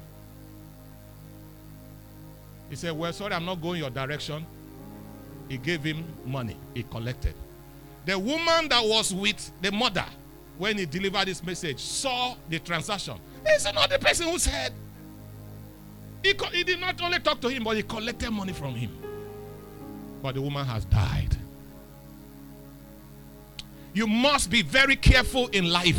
He 2.69 2.77
said, 2.77 2.93
Well, 2.93 3.13
sorry, 3.13 3.35
I'm 3.35 3.45
not 3.45 3.61
going 3.61 3.81
your 3.81 3.91
direction. 3.91 4.47
He 5.49 5.59
gave 5.59 5.83
him 5.83 6.05
money, 6.25 6.57
he 6.75 6.85
collected. 6.85 7.35
The 8.07 8.19
woman 8.19 8.69
that 8.69 8.83
was 8.85 9.13
with 9.13 9.51
the 9.61 9.73
mother 9.73 10.05
when 10.57 10.79
he 10.79 10.87
delivered 10.87 11.27
this 11.27 11.43
message 11.43 11.81
saw 11.81 12.37
the 12.49 12.59
transaction. 12.61 13.19
It's 13.45 13.65
not 13.73 13.91
the 13.91 13.99
person 13.99 14.29
who 14.29 14.39
said. 14.39 14.73
He, 16.23 16.35
he 16.53 16.65
did 16.65 16.81
not 16.81 17.01
only 17.01 17.19
talk 17.19 17.41
to 17.41 17.49
him, 17.49 17.65
but 17.65 17.77
he 17.77 17.83
collected 17.83 18.31
money 18.31 18.53
from 18.53 18.75
him. 18.75 18.91
But 20.23 20.35
the 20.35 20.43
woman 20.43 20.67
has 20.67 20.85
died. 20.85 21.37
You 23.95 24.07
must 24.07 24.51
be 24.51 24.63
very 24.63 24.97
careful 24.97 25.49
in 25.49 25.71
life. 25.71 25.99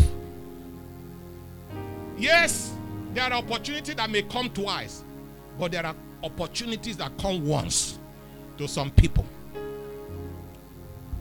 Yes, 2.17 2.71
there 3.13 3.25
are 3.25 3.33
opportunities 3.33 3.95
that 3.95 4.09
may 4.09 4.21
come 4.21 4.49
twice, 4.49 5.03
but 5.59 5.71
there 5.71 5.85
are 5.85 5.95
opportunities 6.23 6.97
that 6.97 7.17
come 7.17 7.45
once 7.45 7.97
to 8.57 8.67
some 8.67 8.91
people. 8.91 9.25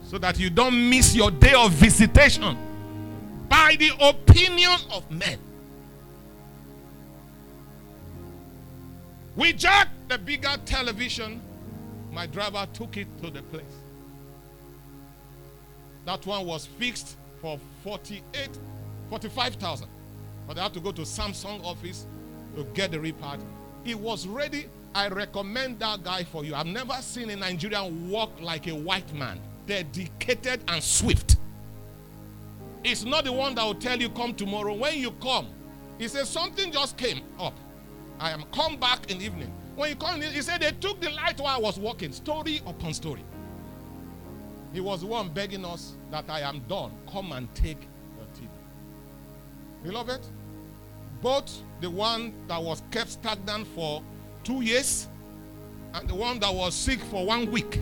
So 0.03 0.17
that 0.19 0.39
you 0.39 0.49
don't 0.49 0.89
miss 0.89 1.15
your 1.15 1.31
day 1.31 1.53
of 1.53 1.71
visitation 1.71 2.57
by 3.49 3.75
the 3.79 3.91
opinion 3.99 4.77
of 4.91 5.09
men. 5.09 5.39
We 9.35 9.53
jacked 9.53 10.09
the 10.09 10.17
bigger 10.17 10.55
television. 10.65 11.41
My 12.11 12.27
driver 12.27 12.67
took 12.73 12.97
it 12.97 13.07
to 13.21 13.29
the 13.29 13.41
place. 13.43 13.63
That 16.05 16.25
one 16.25 16.45
was 16.45 16.65
fixed 16.65 17.15
for 17.41 17.59
48, 17.83 18.49
45,000. 19.09 19.87
But 20.47 20.57
I 20.57 20.63
had 20.63 20.73
to 20.73 20.79
go 20.79 20.91
to 20.91 21.03
Samsung 21.03 21.63
office 21.63 22.05
to 22.55 22.63
get 22.73 22.91
the 22.91 22.97
repart. 22.97 23.39
It 23.85 23.97
was 23.97 24.27
ready. 24.27 24.67
I 24.93 25.07
recommend 25.07 25.79
that 25.79 26.03
guy 26.03 26.25
for 26.25 26.43
you. 26.43 26.53
I've 26.53 26.65
never 26.65 26.93
seen 27.01 27.29
a 27.29 27.35
Nigerian 27.35 28.09
walk 28.09 28.31
like 28.41 28.67
a 28.67 28.75
white 28.75 29.13
man, 29.13 29.39
dedicated 29.65 30.61
and 30.67 30.83
swift. 30.83 31.37
It's 32.83 33.05
not 33.05 33.23
the 33.23 33.31
one 33.31 33.55
that 33.55 33.63
will 33.63 33.75
tell 33.75 33.97
you 33.97 34.09
come 34.09 34.33
tomorrow. 34.33 34.73
When 34.73 34.97
you 34.97 35.11
come, 35.11 35.47
he 35.97 36.07
says 36.07 36.27
something 36.27 36.71
just 36.71 36.97
came 36.97 37.21
up. 37.39 37.53
I 38.21 38.29
am 38.29 38.43
come 38.53 38.77
back 38.77 39.09
in 39.09 39.19
evening. 39.19 39.51
When 39.75 39.89
you 39.89 39.95
come, 39.95 40.21
he 40.21 40.41
said 40.43 40.61
they 40.61 40.71
took 40.73 41.01
the 41.01 41.09
light 41.09 41.39
while 41.39 41.57
I 41.57 41.59
was 41.59 41.79
walking. 41.79 42.11
Story 42.13 42.61
upon 42.67 42.93
story. 42.93 43.23
He 44.73 44.79
was 44.79 45.01
the 45.01 45.07
one 45.07 45.29
begging 45.29 45.65
us 45.65 45.93
that 46.11 46.25
I 46.29 46.41
am 46.41 46.59
done. 46.69 46.91
Come 47.11 47.31
and 47.31 47.53
take 47.55 47.79
your 48.15 48.27
TV. 48.35 48.49
Beloved, 49.83 50.21
both 51.19 51.63
the 51.81 51.89
one 51.89 52.31
that 52.47 52.61
was 52.61 52.83
kept 52.91 53.09
stagnant 53.09 53.65
for 53.69 54.03
two 54.43 54.61
years 54.61 55.07
and 55.95 56.07
the 56.07 56.15
one 56.15 56.39
that 56.41 56.53
was 56.53 56.75
sick 56.75 56.99
for 56.99 57.25
one 57.25 57.51
week, 57.51 57.79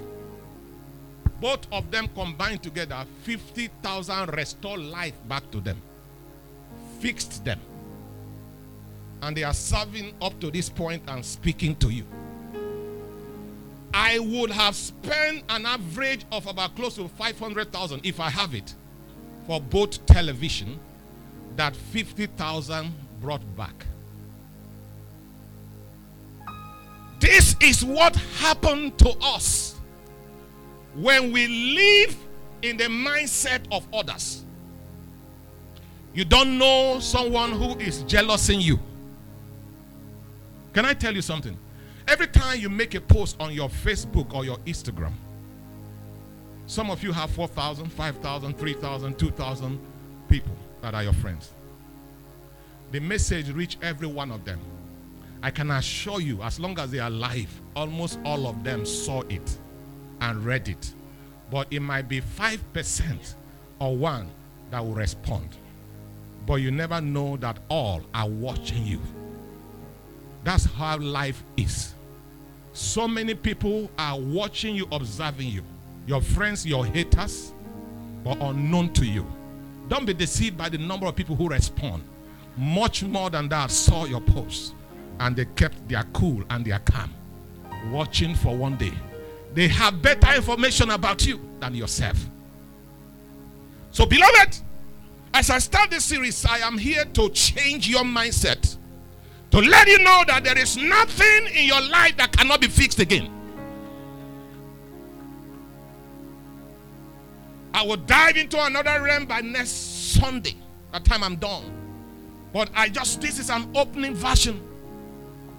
both 1.42 1.68
of 1.70 1.92
them 1.92 2.08
combined 2.16 2.64
together, 2.64 3.06
50,000 3.24 4.34
restored 4.34 4.80
life 4.80 5.16
back 5.28 5.52
to 5.52 5.60
them, 5.60 5.82
fixed 7.00 7.44
them. 7.44 7.60
And 9.22 9.36
they 9.36 9.44
are 9.44 9.54
serving 9.54 10.14
up 10.22 10.40
to 10.40 10.50
this 10.52 10.70
point 10.70 11.04
and 11.08 11.26
speaking 11.26 11.76
to 11.78 11.90
you. 11.90 12.06
I 13.94 14.20
would 14.20 14.52
have 14.52 14.76
spent 14.76 15.44
an 15.50 15.66
average 15.66 16.26
of 16.32 16.48
about 16.48 16.76
close 16.76 16.96
to 16.96 17.08
500,000 17.08 18.02
if 18.06 18.20
I 18.20 18.30
have 18.30 18.54
it 18.54 18.74
for 19.48 19.60
both 19.60 20.06
television 20.06 20.80
that 21.56 21.76
50,000 21.76 22.94
brought 23.20 23.42
back. 23.58 23.86
This 27.20 27.56
is 27.62 27.84
what 27.84 28.16
happened 28.16 28.98
to 29.00 29.10
us 29.22 29.76
when 30.96 31.32
we 31.32 31.48
live 31.48 32.16
in 32.62 32.78
the 32.78 32.86
mindset 32.86 33.62
of 33.72 33.86
others. 33.94 34.46
You 36.14 36.26
don't 36.26 36.58
know 36.58 37.00
someone 37.00 37.52
who 37.52 37.78
is 37.80 38.04
jealousing 38.04 38.62
you. 38.62 38.80
Can 40.80 40.86
I 40.86 40.94
tell 40.94 41.14
you 41.14 41.22
something? 41.22 41.58
Every 42.08 42.28
time 42.28 42.58
you 42.58 42.70
make 42.70 42.96
a 42.96 43.02
post 43.02 43.36
on 43.42 43.52
your 43.52 43.68
Facebook 43.68 44.34
or 44.34 44.46
your 44.46 44.56
Instagram, 44.60 45.12
some 46.68 46.90
of 46.90 47.04
you 47.04 47.12
have 47.12 47.30
4,000, 47.32 47.92
5,000, 47.92 48.58
3,000, 48.58 49.20
2,000 49.20 49.80
people 50.30 50.56
that 50.82 50.94
are 50.94 51.04
your 51.04 51.12
friends. 51.12 51.52
The 52.94 53.02
message 53.02 53.52
reach 53.52 53.78
every 53.82 54.08
one 54.08 54.32
of 54.32 54.46
them. 54.46 54.58
I 55.44 55.52
can 55.52 55.70
assure 55.70 56.22
you, 56.22 56.42
as 56.44 56.62
long 56.62 56.80
as 56.80 56.92
they 56.92 57.00
are 57.00 57.10
alive, 57.10 57.50
almost 57.76 58.18
all 58.24 58.48
of 58.48 58.64
them 58.64 58.86
saw 58.86 59.24
it 59.24 59.58
and 60.22 60.46
read 60.46 60.70
it. 60.70 60.94
But 61.52 61.68
it 61.72 61.82
might 61.82 62.08
be 62.08 62.22
5% 62.22 63.34
or 63.80 63.98
one 63.98 64.30
that 64.72 64.80
will 64.80 64.94
respond. 64.94 65.50
But 66.48 66.62
you 66.62 66.72
never 66.72 67.02
know 67.02 67.36
that 67.36 67.60
all 67.68 68.02
are 68.14 68.30
watching 68.30 68.86
you. 68.88 69.02
That's 70.44 70.66
how 70.66 70.98
life 70.98 71.44
is. 71.58 71.94
So 72.74 73.08
many 73.08 73.34
people 73.34 73.90
are 73.98 74.20
watching 74.20 74.76
you, 74.76 74.88
observing 74.92 75.50
you. 75.50 75.64
Your 76.08 76.22
friends, 76.22 76.66
your 76.66 76.86
haters, 76.86 77.54
but 78.24 78.38
unknown 78.42 78.94
to 78.94 79.06
you. 79.06 79.26
Don't 79.90 80.06
be 80.06 80.14
deceived 80.14 80.58
by 80.58 80.70
the 80.70 80.78
number 80.78 81.06
of 81.08 81.16
people 81.16 81.36
who 81.36 81.50
respond. 81.50 82.04
Much 82.58 83.04
more 83.04 83.30
than 83.30 83.50
that 83.50 83.72
saw 83.72 84.06
your 84.06 84.22
post 84.22 84.74
and 85.20 85.36
they 85.36 85.46
kept 85.46 85.88
their 85.88 86.04
cool 86.14 86.44
and 86.50 86.66
their 86.66 86.80
calm, 86.80 87.14
watching 87.92 88.36
for 88.36 88.56
one 88.56 88.78
day. 88.78 88.94
They 89.54 89.68
have 89.68 90.02
better 90.02 90.36
information 90.36 90.92
about 90.92 91.26
you 91.26 91.40
than 91.60 91.76
yourself. 91.76 92.18
So, 93.92 94.06
beloved, 94.06 94.58
as 95.34 95.50
I 95.50 95.60
start 95.60 95.90
this 95.90 96.06
series, 96.06 96.46
I 96.46 96.60
am 96.60 96.78
here 96.78 97.06
to 97.06 97.30
change 97.30 97.90
your 97.90 98.04
mindset. 98.04 98.78
To 99.52 99.60
let 99.60 99.88
you 99.88 100.00
know 100.00 100.24
that 100.28 100.44
there 100.44 100.58
is 100.58 100.78
nothing 100.78 101.48
in 101.56 101.66
your 101.66 101.82
life 101.82 102.18
that 102.18 102.32
cannot 102.32 102.62
be 102.62 102.68
fixed 102.68 103.00
again. 103.00 103.30
I 107.74 107.84
will 107.84 107.98
dive 107.98 108.38
into 108.38 108.64
another 108.64 109.02
realm 109.02 109.26
by 109.26 109.42
next 109.42 110.14
Sunday. 110.14 110.56
That 110.92 111.06
time 111.06 111.24
I'm 111.24 111.36
done. 111.38 111.64
But 112.52 112.70
I 112.76 112.90
just, 112.90 113.22
this 113.22 113.40
is 113.40 113.50
an 113.50 113.72
opening 113.76 114.16
version 114.16 114.62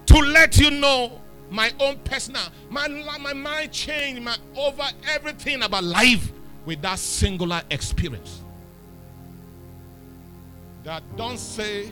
to 0.07 0.17
let 0.17 0.57
you 0.57 0.71
know 0.71 1.21
my 1.49 1.71
own 1.79 1.97
personal, 1.99 2.43
my, 2.69 2.87
my 2.87 3.33
mind 3.33 3.71
changed 3.71 4.21
my, 4.21 4.37
over 4.55 4.83
everything 5.09 5.63
about 5.63 5.83
life 5.83 6.31
with 6.65 6.81
that 6.81 6.97
singular 6.97 7.61
experience. 7.69 8.41
That 10.83 11.03
don't 11.17 11.37
say, 11.37 11.91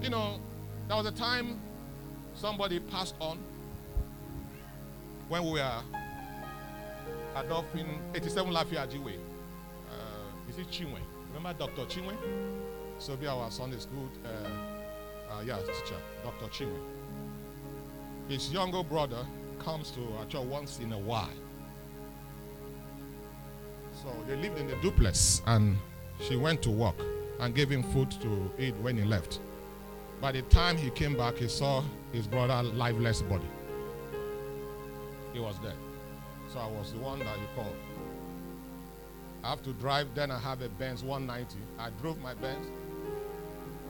you 0.00 0.10
know, 0.10 0.40
there 0.92 1.02
was 1.02 1.06
a 1.06 1.16
time 1.16 1.58
somebody 2.34 2.78
passed 2.78 3.14
on 3.18 3.38
when 5.30 5.42
we 5.42 5.52
were 5.52 5.82
adopting 7.34 7.98
87 8.14 8.52
Lafayette 8.52 8.98
Way. 9.02 9.14
Uh, 9.90 10.50
is 10.50 10.58
it 10.58 10.68
Chinwe? 10.68 10.98
Remember 11.32 11.58
Dr. 11.58 11.86
Chinwe? 11.86 12.14
So 12.98 13.16
be 13.16 13.26
our 13.26 13.50
Sunday 13.50 13.78
school, 13.78 14.06
uh, 14.26 15.32
uh, 15.32 15.40
yeah, 15.46 15.56
teacher, 15.60 15.96
Dr. 16.24 16.48
Chinwe. 16.52 16.78
His 18.28 18.52
younger 18.52 18.82
brother 18.82 19.24
comes 19.60 19.92
to 19.92 20.00
our 20.18 20.26
church 20.26 20.44
once 20.44 20.78
in 20.78 20.92
a 20.92 20.98
while. 20.98 21.30
So 23.94 24.14
they 24.28 24.36
lived 24.36 24.58
in 24.58 24.66
the 24.66 24.76
duplex, 24.82 25.40
and 25.46 25.78
she 26.20 26.36
went 26.36 26.60
to 26.64 26.70
work 26.70 26.96
and 27.40 27.54
gave 27.54 27.70
him 27.70 27.82
food 27.82 28.10
to 28.20 28.50
eat 28.58 28.74
when 28.82 28.98
he 28.98 29.04
left. 29.04 29.40
By 30.22 30.30
the 30.30 30.42
time 30.42 30.76
he 30.76 30.88
came 30.90 31.16
back, 31.16 31.38
he 31.38 31.48
saw 31.48 31.82
his 32.12 32.28
brother 32.28 32.62
lifeless 32.62 33.22
body. 33.22 33.48
He 35.32 35.40
was 35.40 35.58
dead. 35.58 35.74
So 36.46 36.60
I 36.60 36.68
was 36.68 36.92
the 36.92 37.00
one 37.00 37.18
that 37.18 37.36
he 37.36 37.44
called. 37.56 37.74
I 39.42 39.50
have 39.50 39.64
to 39.64 39.72
drive, 39.72 40.14
then 40.14 40.30
I 40.30 40.38
have 40.38 40.62
a 40.62 40.68
Benz 40.68 41.02
190. 41.02 41.56
I 41.76 41.90
drove 42.00 42.20
my 42.20 42.34
Benz, 42.34 42.68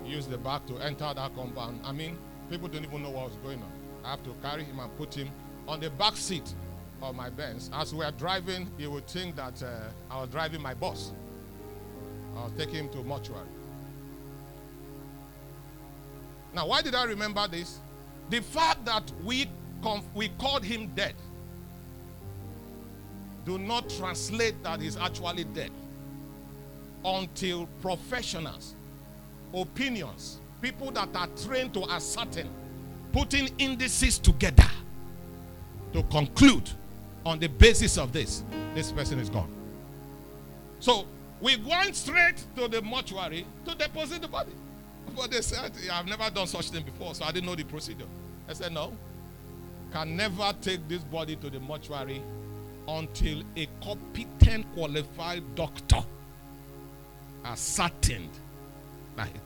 used 0.06 0.30
the 0.30 0.38
back 0.38 0.64
to 0.68 0.78
enter 0.78 1.12
that 1.14 1.34
compound. 1.36 1.82
I 1.84 1.92
mean, 1.92 2.16
people 2.48 2.66
don't 2.66 2.82
even 2.82 3.02
know 3.02 3.10
what 3.10 3.26
was 3.26 3.36
going 3.44 3.58
on. 3.62 3.72
I 4.02 4.12
have 4.12 4.22
to 4.22 4.34
carry 4.40 4.64
him 4.64 4.78
and 4.78 4.96
put 4.96 5.12
him 5.12 5.28
on 5.68 5.80
the 5.80 5.90
back 5.90 6.16
seat 6.16 6.54
of 7.02 7.14
my 7.14 7.28
Benz. 7.28 7.68
As 7.74 7.94
we 7.94 8.06
are 8.06 8.12
driving, 8.12 8.70
he 8.78 8.86
would 8.86 9.06
think 9.06 9.36
that 9.36 9.62
uh, 9.62 9.90
I 10.10 10.22
was 10.22 10.30
driving 10.30 10.62
my 10.62 10.72
bus. 10.72 11.12
I 12.34 12.44
was 12.44 12.52
taking 12.56 12.76
him 12.76 12.88
to 12.88 13.02
mortuary. 13.04 13.48
Now, 16.54 16.66
why 16.66 16.82
did 16.82 16.94
I 16.94 17.04
remember 17.04 17.46
this? 17.48 17.78
The 18.30 18.40
fact 18.40 18.84
that 18.84 19.10
we, 19.24 19.48
we 20.14 20.28
called 20.38 20.64
him 20.64 20.88
dead 20.94 21.14
do 23.44 23.58
not 23.58 23.88
translate 23.90 24.62
that 24.62 24.80
he's 24.80 24.96
actually 24.96 25.44
dead 25.44 25.70
until 27.04 27.66
professionals, 27.80 28.74
opinions, 29.52 30.40
people 30.60 30.90
that 30.92 31.08
are 31.14 31.26
trained 31.44 31.74
to 31.74 31.84
ascertain, 31.90 32.48
putting 33.12 33.48
indices 33.58 34.18
together 34.18 34.70
to 35.92 36.02
conclude 36.04 36.70
on 37.26 37.38
the 37.38 37.48
basis 37.48 37.98
of 37.98 38.12
this, 38.12 38.44
this 38.74 38.92
person 38.92 39.18
is 39.18 39.28
gone. 39.28 39.50
So 40.78 41.06
we 41.40 41.56
went 41.56 41.96
straight 41.96 42.44
to 42.56 42.68
the 42.68 42.80
mortuary 42.82 43.46
to 43.66 43.74
deposit 43.74 44.22
the 44.22 44.28
body. 44.28 44.52
But 45.14 45.30
they 45.30 45.40
said, 45.42 45.72
I've 45.92 46.06
never 46.06 46.30
done 46.30 46.46
such 46.46 46.70
thing 46.70 46.84
before, 46.84 47.14
so 47.14 47.24
I 47.24 47.32
didn't 47.32 47.46
know 47.46 47.54
the 47.54 47.64
procedure. 47.64 48.06
I 48.48 48.54
said, 48.54 48.72
No, 48.72 48.92
can 49.92 50.16
never 50.16 50.52
take 50.60 50.86
this 50.88 51.02
body 51.04 51.36
to 51.36 51.50
the 51.50 51.60
mortuary 51.60 52.22
until 52.88 53.42
a 53.56 53.68
competent, 53.82 54.66
qualified 54.74 55.42
doctor 55.54 56.02
ascertained 57.44 58.30
that 59.16 59.32
them. 59.32 59.42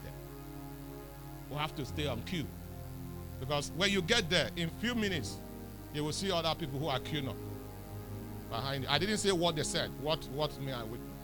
We'll 1.50 1.58
have 1.58 1.74
to 1.76 1.84
stay 1.84 2.06
on 2.06 2.22
queue. 2.22 2.46
Because 3.40 3.72
when 3.76 3.90
you 3.90 4.02
get 4.02 4.30
there, 4.30 4.50
in 4.56 4.70
few 4.80 4.94
minutes, 4.94 5.38
you 5.94 6.04
will 6.04 6.12
see 6.12 6.30
other 6.30 6.54
people 6.58 6.78
who 6.78 6.88
are 6.88 6.98
queuing 7.00 7.28
up 7.28 7.36
behind 8.50 8.84
you. 8.84 8.90
I 8.90 8.98
didn't 8.98 9.18
say 9.18 9.32
what 9.32 9.56
they 9.56 9.62
said. 9.62 9.90
What 10.00 10.24
what 10.32 10.58
may 10.60 10.72
I 10.72 10.82
witness? 10.82 11.15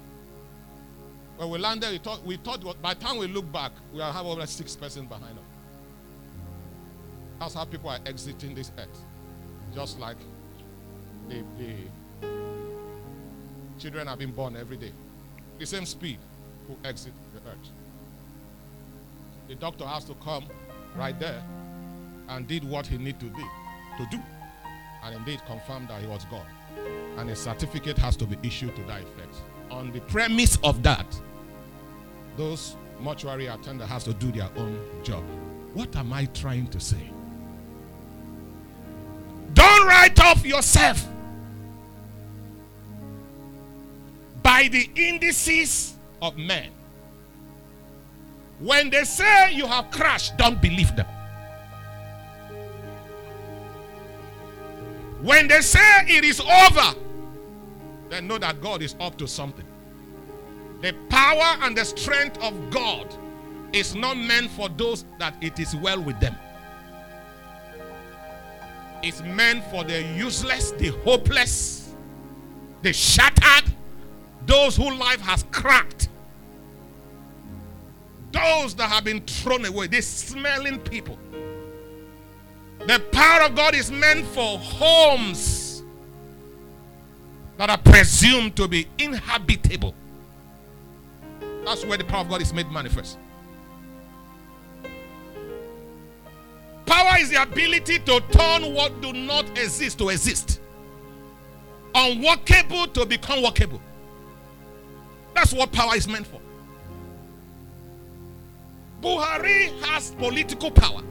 When 1.43 1.51
we 1.51 1.59
landed, 1.59 1.91
we 1.91 1.99
thought, 1.99 2.25
we 2.25 2.37
thought 2.37 2.81
by 2.81 2.95
the 2.95 3.01
time 3.01 3.19
we 3.19 3.27
look 3.27 3.51
back, 3.51 3.73
we 3.93 3.99
will 3.99 4.13
have 4.13 4.25
over 4.25 4.47
six 4.47 4.77
persons 4.77 5.09
behind 5.09 5.37
us. 5.37 5.45
That's 7.41 7.55
how 7.55 7.65
people 7.65 7.91
are 7.91 7.99
exiting 8.07 8.55
this 8.55 8.71
earth. 8.79 9.05
Just 9.75 9.99
like 9.99 10.19
the, 11.29 11.43
the 11.59 12.29
children 13.77 14.07
are 14.07 14.17
being 14.17 14.31
born 14.31 14.55
every 14.55 14.77
day. 14.77 14.93
The 15.59 15.67
same 15.67 15.85
speed 15.85 16.19
who 16.69 16.77
exit 16.87 17.13
the 17.35 17.51
earth. 17.51 17.71
The 19.49 19.57
doctor 19.57 19.85
has 19.85 20.05
to 20.05 20.15
come 20.23 20.45
right 20.95 21.19
there 21.19 21.43
and 22.29 22.47
did 22.47 22.63
what 22.63 22.87
he 22.87 22.99
need 22.99 23.19
to 23.19 23.27
do 23.27 23.45
to 23.99 24.07
do. 24.13 24.23
And 25.03 25.17
indeed 25.17 25.41
confirmed 25.49 25.89
that 25.89 26.01
he 26.01 26.07
was 26.07 26.25
gone. 26.27 26.47
And 27.19 27.29
a 27.31 27.35
certificate 27.35 27.99
has 27.99 28.15
to 28.19 28.27
be 28.27 28.39
issued 28.47 28.77
to 28.77 28.83
that 28.85 29.03
effect. 29.03 29.43
On 29.73 29.91
the 29.91 30.03
premise 30.03 30.57
of 30.63 30.85
that, 30.85 31.07
those 32.37 32.77
mortuary 33.01 33.47
attendants 33.47 33.93
have 33.93 34.05
to 34.05 34.15
do 34.15 34.31
their 34.33 34.49
own 34.57 34.79
job. 35.03 35.25
What 35.75 35.95
am 35.97 36.13
I 36.13 36.27
trying 36.27 36.69
to 36.69 36.81
say? 36.81 37.11
Don't 39.55 39.87
write 39.87 40.19
off 40.21 40.45
yourself 40.47 41.07
by 44.43 44.69
the 44.71 44.89
indices 44.95 45.95
of 46.21 46.37
men. 46.37 46.71
When 48.59 48.91
they 48.91 49.05
say 49.05 49.53
you 49.53 49.67
have 49.67 49.91
crashed, 49.91 50.37
don't 50.37 50.61
believe 50.63 50.95
them. 50.95 51.07
When 55.23 55.49
they 55.49 55.61
say 55.61 56.05
it 56.09 56.25
is 56.25 56.41
over, 56.41 56.99
then 58.09 58.27
know 58.27 58.39
that 58.39 58.61
God 58.61 58.83
is 58.83 58.95
up 59.01 59.17
to 59.19 59.29
something. 59.29 59.65
The 60.83 60.93
power 61.09 61.57
and 61.63 61.77
the 61.77 61.85
strength 61.85 62.43
of 62.43 62.71
God 62.71 63.07
is 63.73 63.95
not 63.95 64.17
meant 64.17 64.51
for 64.51 64.69
those 64.69 65.05
that 65.19 65.35
it 65.41 65.61
is 65.61 65.77
well 65.77 66.03
with 66.03 66.19
them. 66.19 66.37
It's 69.03 69.23
meant 69.23 69.65
for 69.71 69.85
the 69.85 70.03
useless, 70.03 70.73
the 70.73 70.89
hopeless, 71.05 71.95
the 72.83 72.93
shattered, 72.93 73.73
those 74.45 74.77
whose 74.77 74.95
life 74.95 75.21
has 75.21 75.45
cracked, 75.53 76.09
those 78.33 78.75
that 78.75 78.89
have 78.89 79.05
been 79.05 79.21
thrown 79.21 79.65
away, 79.65 79.87
the 79.87 80.01
smelling 80.01 80.81
people. 80.81 81.17
The 82.87 82.99
power 83.13 83.43
of 83.43 83.55
God 83.55 83.77
is 83.77 83.93
meant 83.93 84.27
for 84.27 84.59
homes 84.59 85.85
that 87.57 87.71
are 87.71 87.79
presumed 87.79 88.57
to 88.57 88.67
be 88.67 88.89
inhabitable. 88.99 89.95
That's 91.65 91.85
where 91.85 91.99
the 91.99 92.05
power 92.05 92.23
of 92.23 92.29
God 92.29 92.43
is 92.43 92.53
made 92.53 92.71
manifest. 92.71 93.19
Power 96.87 97.19
is 97.21 97.31
the 97.31 97.41
ability 97.43 98.01
to 98.01 98.21
turn 98.31 98.75
what 98.75 99.01
do 99.01 99.13
not 99.13 99.49
exist 99.59 99.99
to 99.99 100.09
exist. 100.09 100.61
Unworkable 101.95 102.89
to 102.89 103.07
become 103.07 103.43
workable. 103.43 103.81
That's 105.35 105.53
what 105.53 105.73
power 105.73 105.95
is 105.97 106.09
meant 106.09 106.27
for. 106.27 106.41
Buhari 109.01 109.71
has 109.87 110.11
political 110.13 110.71
power. 110.71 111.03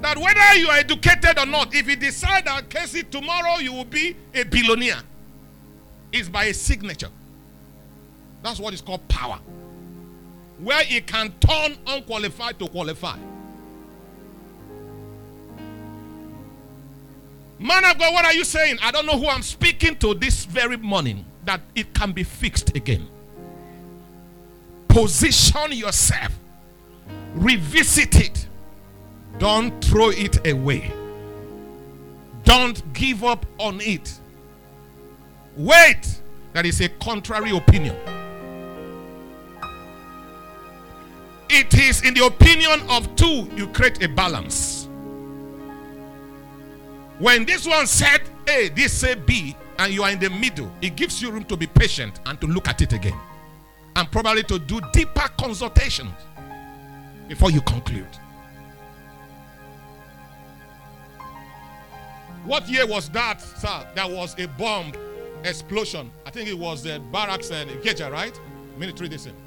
That 0.00 0.18
whether 0.18 0.58
you 0.58 0.68
are 0.68 0.78
educated 0.78 1.38
or 1.38 1.46
not, 1.46 1.74
if 1.74 1.88
you 1.88 1.96
decide 1.96 2.46
that 2.46 2.68
Casey 2.68 3.02
tomorrow 3.04 3.58
you 3.58 3.72
will 3.72 3.84
be 3.84 4.16
a 4.34 4.42
billionaire, 4.42 5.00
is 6.10 6.28
by 6.28 6.44
a 6.44 6.54
signature. 6.54 7.08
That's 8.42 8.58
what 8.58 8.74
is 8.74 8.80
called 8.80 9.06
power. 9.08 9.38
Where 10.58 10.82
it 10.88 11.06
can 11.06 11.32
turn 11.40 11.76
unqualified 11.86 12.58
to 12.58 12.68
qualify. 12.68 13.16
Man 17.58 17.84
of 17.84 17.96
God, 17.96 18.12
what 18.12 18.24
are 18.24 18.32
you 18.32 18.44
saying? 18.44 18.78
I 18.82 18.90
don't 18.90 19.06
know 19.06 19.18
who 19.18 19.28
I'm 19.28 19.42
speaking 19.42 19.96
to 19.98 20.14
this 20.14 20.44
very 20.44 20.76
morning. 20.76 21.24
That 21.44 21.60
it 21.74 21.94
can 21.94 22.12
be 22.12 22.24
fixed 22.24 22.76
again. 22.76 23.06
Position 24.88 25.72
yourself. 25.72 26.32
Revisit 27.34 28.16
it. 28.16 28.46
Don't 29.38 29.82
throw 29.84 30.10
it 30.10 30.46
away. 30.46 30.92
Don't 32.44 32.92
give 32.92 33.24
up 33.24 33.46
on 33.58 33.80
it. 33.80 34.18
Wait. 35.56 36.20
That 36.52 36.66
is 36.66 36.80
a 36.80 36.88
contrary 36.88 37.56
opinion. 37.56 37.96
It 41.54 41.74
is 41.74 42.02
in 42.02 42.14
the 42.14 42.24
opinion 42.24 42.80
of 42.88 43.14
two 43.14 43.46
you 43.54 43.66
create 43.68 44.02
a 44.02 44.08
balance. 44.08 44.88
When 47.18 47.44
this 47.44 47.66
one 47.66 47.86
said 47.86 48.22
A, 48.48 48.70
this 48.70 48.90
said 48.90 49.26
B, 49.26 49.54
and 49.78 49.92
you 49.92 50.02
are 50.02 50.10
in 50.10 50.18
the 50.18 50.30
middle, 50.30 50.72
it 50.80 50.96
gives 50.96 51.20
you 51.20 51.30
room 51.30 51.44
to 51.44 51.56
be 51.58 51.66
patient 51.66 52.20
and 52.24 52.40
to 52.40 52.46
look 52.46 52.68
at 52.68 52.80
it 52.80 52.94
again. 52.94 53.20
And 53.96 54.10
probably 54.10 54.44
to 54.44 54.58
do 54.58 54.80
deeper 54.94 55.28
consultations 55.38 56.14
before 57.28 57.50
you 57.50 57.60
conclude. 57.60 58.08
What 62.46 62.66
year 62.66 62.86
was 62.86 63.10
that, 63.10 63.42
sir? 63.42 63.86
There 63.94 64.08
was 64.08 64.38
a 64.38 64.48
bomb 64.48 64.92
explosion. 65.44 66.10
I 66.24 66.30
think 66.30 66.48
it 66.48 66.58
was 66.58 66.82
the 66.82 66.98
barracks 67.12 67.50
and 67.50 67.68
Ikeja, 67.68 68.10
right? 68.10 68.40
Military 68.78 69.10
district. 69.10 69.38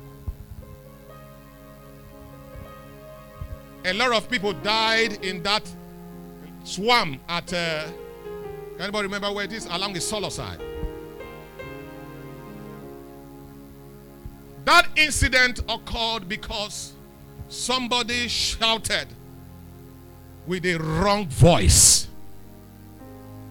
A 3.86 3.94
lot 3.94 4.14
of 4.14 4.28
people 4.28 4.52
died 4.52 5.24
in 5.24 5.44
that 5.44 5.62
swamp 6.64 7.22
at. 7.30 7.54
Uh, 7.54 7.86
anybody 8.80 9.04
remember 9.04 9.32
where 9.32 9.46
it 9.46 9.54
is? 9.54 9.68
Along 9.68 9.94
the 9.94 10.00
Isolo 10.00 10.32
side. 10.32 10.60
That 14.66 14.88
incident 14.96 15.60
occurred 15.70 16.28
because 16.28 16.94
somebody 17.48 18.28
shouted 18.28 19.06
with 20.48 20.66
a 20.66 20.78
wrong 20.78 21.28
voice 21.28 22.08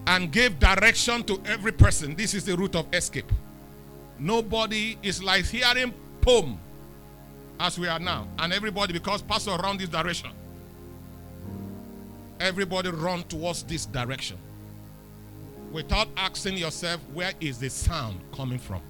and 0.05 0.29
gave 0.33 0.59
direction 0.59 1.23
to 1.23 1.41
every 1.45 1.71
person. 1.71 2.13
This 2.13 2.33
is 2.33 2.43
the 2.43 2.57
route 2.57 2.75
of 2.75 2.93
escape. 2.93 3.31
Nobody 4.19 4.97
is 5.01 5.23
like 5.23 5.45
hearing 5.45 5.93
poem 6.19 6.59
as 7.59 7.79
we 7.79 7.87
are 7.87 7.99
now. 7.99 8.27
And 8.39 8.53
everybody, 8.53 8.93
because 8.93 9.21
pastor 9.21 9.51
run 9.51 9.77
this 9.77 9.89
direction, 9.89 10.31
everybody 12.39 12.89
run 12.89 13.23
towards 13.23 13.63
this 13.63 13.85
direction. 13.85 14.37
Without 15.71 16.07
asking 16.17 16.57
yourself, 16.57 17.01
where 17.13 17.33
is 17.39 17.57
the 17.57 17.69
sound 17.69 18.19
coming 18.33 18.59
from? 18.59 18.81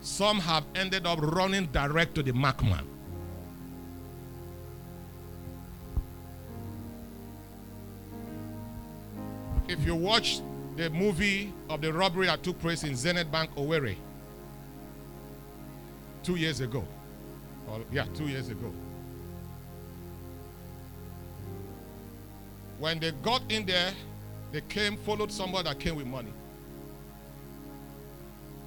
Some 0.00 0.38
have 0.40 0.64
ended 0.74 1.06
up 1.06 1.20
running 1.20 1.66
direct 1.66 2.14
to 2.16 2.22
the 2.22 2.32
markman. 2.32 2.84
If 9.68 9.84
you 9.86 9.94
watch 9.94 10.40
the 10.76 10.90
movie 10.90 11.52
of 11.68 11.80
the 11.80 11.92
robbery 11.92 12.26
that 12.26 12.42
took 12.42 12.58
place 12.58 12.84
in 12.84 12.96
Zenith 12.96 13.30
Bank, 13.30 13.54
Owerri, 13.54 13.96
two 16.22 16.36
years 16.36 16.60
ago, 16.60 16.84
or 17.68 17.80
yeah, 17.92 18.06
two 18.14 18.28
years 18.28 18.48
ago, 18.48 18.72
when 22.78 22.98
they 22.98 23.12
got 23.22 23.42
in 23.48 23.64
there, 23.64 23.92
they 24.50 24.60
came, 24.62 24.96
followed 24.96 25.30
somebody 25.32 25.68
that 25.68 25.78
came 25.78 25.96
with 25.96 26.06
money. 26.06 26.32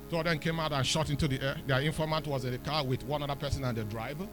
Two 0.09 0.17
of 0.17 0.23
them 0.25 0.39
came 0.39 0.59
out 0.59 0.71
and 0.71 0.85
shot 0.85 1.09
into 1.09 1.27
the 1.27 1.41
air. 1.41 1.57
Their 1.67 1.81
informant 1.81 2.27
was 2.27 2.45
in 2.45 2.51
the 2.51 2.57
car 2.59 2.83
with 2.85 3.03
one 3.03 3.23
other 3.23 3.35
person 3.35 3.63
and 3.63 3.77
the 3.77 3.83
driver. 3.83 4.27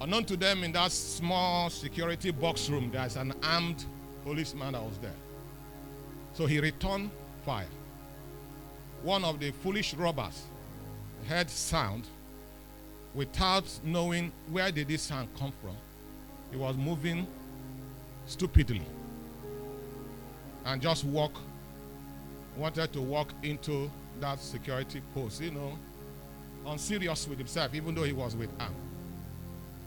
Unknown 0.00 0.24
to 0.24 0.36
them, 0.36 0.64
in 0.64 0.72
that 0.72 0.90
small 0.90 1.70
security 1.70 2.32
box 2.32 2.68
room, 2.68 2.90
there's 2.92 3.16
an 3.16 3.32
armed 3.42 3.84
policeman 4.24 4.72
that 4.72 4.82
was 4.82 4.98
there. 4.98 5.14
So 6.34 6.46
he 6.46 6.58
returned 6.58 7.10
fire. 7.46 7.66
One 9.02 9.24
of 9.24 9.40
the 9.40 9.50
foolish 9.50 9.94
robbers 9.94 10.42
heard 11.28 11.50
sound 11.50 12.04
without 13.14 13.64
knowing 13.84 14.32
where 14.50 14.70
did 14.70 14.88
this 14.88 15.02
sound 15.02 15.28
come 15.38 15.52
from. 15.60 15.76
He 16.50 16.56
was 16.56 16.76
moving 16.76 17.26
stupidly 18.26 18.82
and 20.64 20.80
just 20.80 21.04
walk 21.04 21.32
wanted 22.56 22.92
to 22.92 23.00
walk 23.00 23.32
into 23.42 23.90
that 24.20 24.38
security 24.38 25.00
post, 25.14 25.40
you 25.40 25.50
know, 25.50 25.78
unserious 26.66 27.26
with 27.26 27.38
himself, 27.38 27.74
even 27.74 27.94
though 27.94 28.04
he 28.04 28.12
was 28.12 28.36
with 28.36 28.50
arm. 28.60 28.74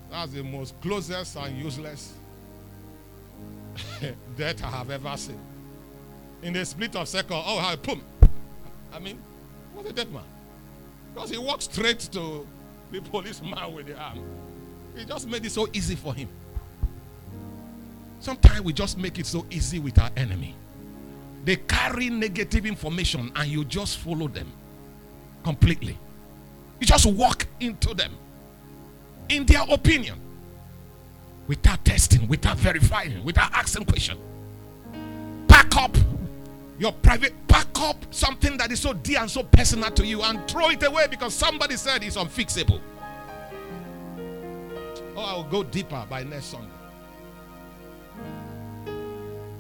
That's 0.09 0.31
the 0.33 0.43
most 0.43 0.79
closest 0.81 1.35
and 1.35 1.57
useless 1.57 2.13
death 4.37 4.63
I 4.63 4.67
have 4.67 4.89
ever 4.89 5.15
seen. 5.17 5.39
In 6.41 6.53
the 6.53 6.65
split 6.65 6.95
of 6.95 7.07
second, 7.07 7.41
oh, 7.45 7.59
how 7.59 7.75
boom. 7.75 8.01
I 8.95 8.99
mean, 8.99 9.19
what 9.73 9.85
a 9.85 9.91
dead 9.91 10.11
man. 10.11 10.23
Because 11.13 11.29
he 11.29 11.37
walked 11.37 11.63
straight 11.63 11.99
to 11.99 12.47
the 12.91 13.01
policeman 13.01 13.73
with 13.73 13.87
the 13.87 13.97
arm. 13.97 14.23
He 14.95 15.03
just 15.03 15.27
made 15.27 15.45
it 15.45 15.51
so 15.51 15.67
easy 15.73 15.95
for 15.95 16.13
him. 16.13 16.29
Sometimes 18.21 18.61
we 18.61 18.71
just 18.71 18.97
make 18.97 19.19
it 19.19 19.25
so 19.25 19.45
easy 19.51 19.79
with 19.79 19.99
our 19.99 20.09
enemy. 20.15 20.55
They 21.43 21.57
carry 21.57 22.09
negative 22.09 22.65
information 22.65 23.31
and 23.35 23.49
you 23.49 23.65
just 23.65 23.97
follow 23.97 24.29
them 24.29 24.51
completely. 25.43 25.97
You 26.79 26.87
just 26.87 27.05
walk 27.05 27.45
into 27.59 27.93
them 27.93 28.13
in 29.27 29.45
their 29.45 29.63
opinion 29.69 30.19
without 31.47 31.83
testing, 31.83 32.27
without 32.27 32.57
verifying, 32.57 33.23
without 33.25 33.51
asking 33.53 33.85
questions. 33.85 34.19
Pack 35.47 35.75
up 35.75 35.97
your 36.77 36.91
private, 36.91 37.33
pack 37.47 37.67
up 37.79 37.97
something 38.11 38.57
that 38.57 38.71
is 38.71 38.81
so 38.81 38.93
dear 38.93 39.19
and 39.19 39.31
so 39.31 39.43
personal 39.43 39.91
to 39.91 40.05
you 40.05 40.21
and 40.21 40.45
throw 40.49 40.69
it 40.69 40.83
away 40.83 41.07
because 41.09 41.33
somebody 41.33 41.75
said 41.77 42.03
it's 42.03 42.17
unfixable. 42.17 42.81
Oh, 45.15 45.21
I'll 45.21 45.43
go 45.43 45.63
deeper 45.63 46.05
by 46.09 46.23
next 46.23 46.45
Sunday. 46.45 46.67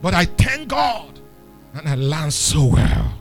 But 0.01 0.13
I 0.13 0.25
thank 0.25 0.67
God 0.67 1.19
and 1.73 1.87
I 1.87 1.95
learned 1.95 2.33
so 2.33 2.65
well. 2.65 3.13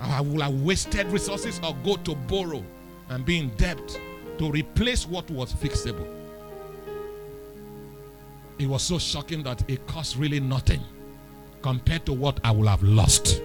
I 0.00 0.20
will 0.20 0.42
have 0.42 0.54
wasted 0.60 1.06
resources 1.06 1.58
or 1.64 1.74
go 1.82 1.96
to 1.96 2.14
borrow 2.14 2.62
and 3.08 3.24
be 3.24 3.38
in 3.38 3.48
debt 3.56 3.98
to 4.38 4.50
replace 4.50 5.06
what 5.06 5.30
was 5.30 5.52
fixable. 5.54 6.06
It 8.58 8.66
was 8.66 8.82
so 8.82 8.98
shocking 8.98 9.42
that 9.44 9.68
it 9.68 9.86
cost 9.86 10.16
really 10.16 10.40
nothing 10.40 10.80
compared 11.64 12.04
to 12.04 12.12
what 12.12 12.38
I 12.44 12.50
would 12.50 12.68
have 12.68 12.82
lost 12.82 13.40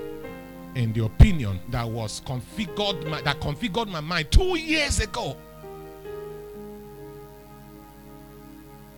in 0.76 0.92
the 0.92 1.06
opinion 1.06 1.58
that 1.70 1.90
was 1.90 2.22
configured 2.26 3.08
my, 3.08 3.22
that 3.22 3.40
configured 3.40 3.88
my 3.88 4.02
mind 4.02 4.30
two 4.30 4.58
years 4.58 5.00
ago. 5.00 5.38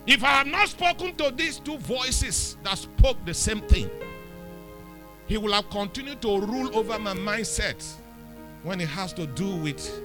If 0.08 0.24
I 0.24 0.38
had 0.38 0.48
not 0.48 0.70
spoken 0.70 1.14
to 1.14 1.30
these 1.30 1.60
two 1.60 1.78
voices 1.78 2.56
that 2.64 2.76
spoke 2.76 3.16
the 3.24 3.32
same 3.32 3.60
thing, 3.60 3.88
he 5.28 5.38
will 5.38 5.52
have 5.52 5.70
continued 5.70 6.20
to 6.22 6.40
rule 6.40 6.76
over 6.76 6.98
my 6.98 7.14
mindset 7.14 7.80
when 8.64 8.80
it 8.80 8.88
has 8.88 9.12
to 9.12 9.28
do 9.28 9.54
with 9.54 10.02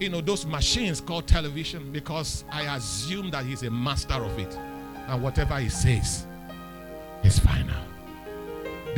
you 0.00 0.08
know 0.08 0.22
those 0.22 0.46
machines 0.46 1.02
called 1.02 1.26
television 1.26 1.92
because 1.92 2.46
I 2.50 2.76
assume 2.76 3.30
that 3.32 3.44
he's 3.44 3.62
a 3.62 3.70
master 3.70 4.14
of 4.14 4.38
it 4.38 4.56
and 5.06 5.22
whatever 5.22 5.58
he 5.58 5.68
says 5.68 6.26
is 7.22 7.38
final. 7.40 7.74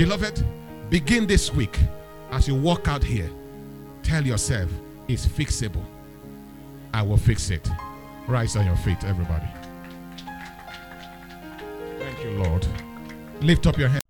Beloved, 0.01 0.43
begin 0.89 1.27
this 1.27 1.53
week 1.53 1.79
as 2.31 2.49
you 2.49 2.55
walk 2.55 2.89
out 2.89 3.05
here. 3.05 3.31
Tell 4.03 4.27
yourself 4.27 4.71
it's 5.09 5.27
fixable. 5.27 5.85
I 6.95 7.03
will 7.03 7.19
fix 7.19 7.51
it. 7.51 7.69
Rise 8.27 8.57
on 8.57 8.65
your 8.65 8.77
feet, 8.77 9.05
everybody. 9.05 9.45
Thank 11.99 12.25
you, 12.25 12.31
Lord. 12.31 12.67
Lift 13.43 13.67
up 13.67 13.77
your 13.77 13.91
hand. 13.91 14.03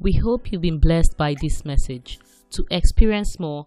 We 0.00 0.14
hope 0.14 0.50
you've 0.50 0.62
been 0.62 0.80
blessed 0.80 1.16
by 1.16 1.36
this 1.40 1.64
message. 1.64 2.18
To 2.54 2.66
experience 2.72 3.38
more, 3.38 3.66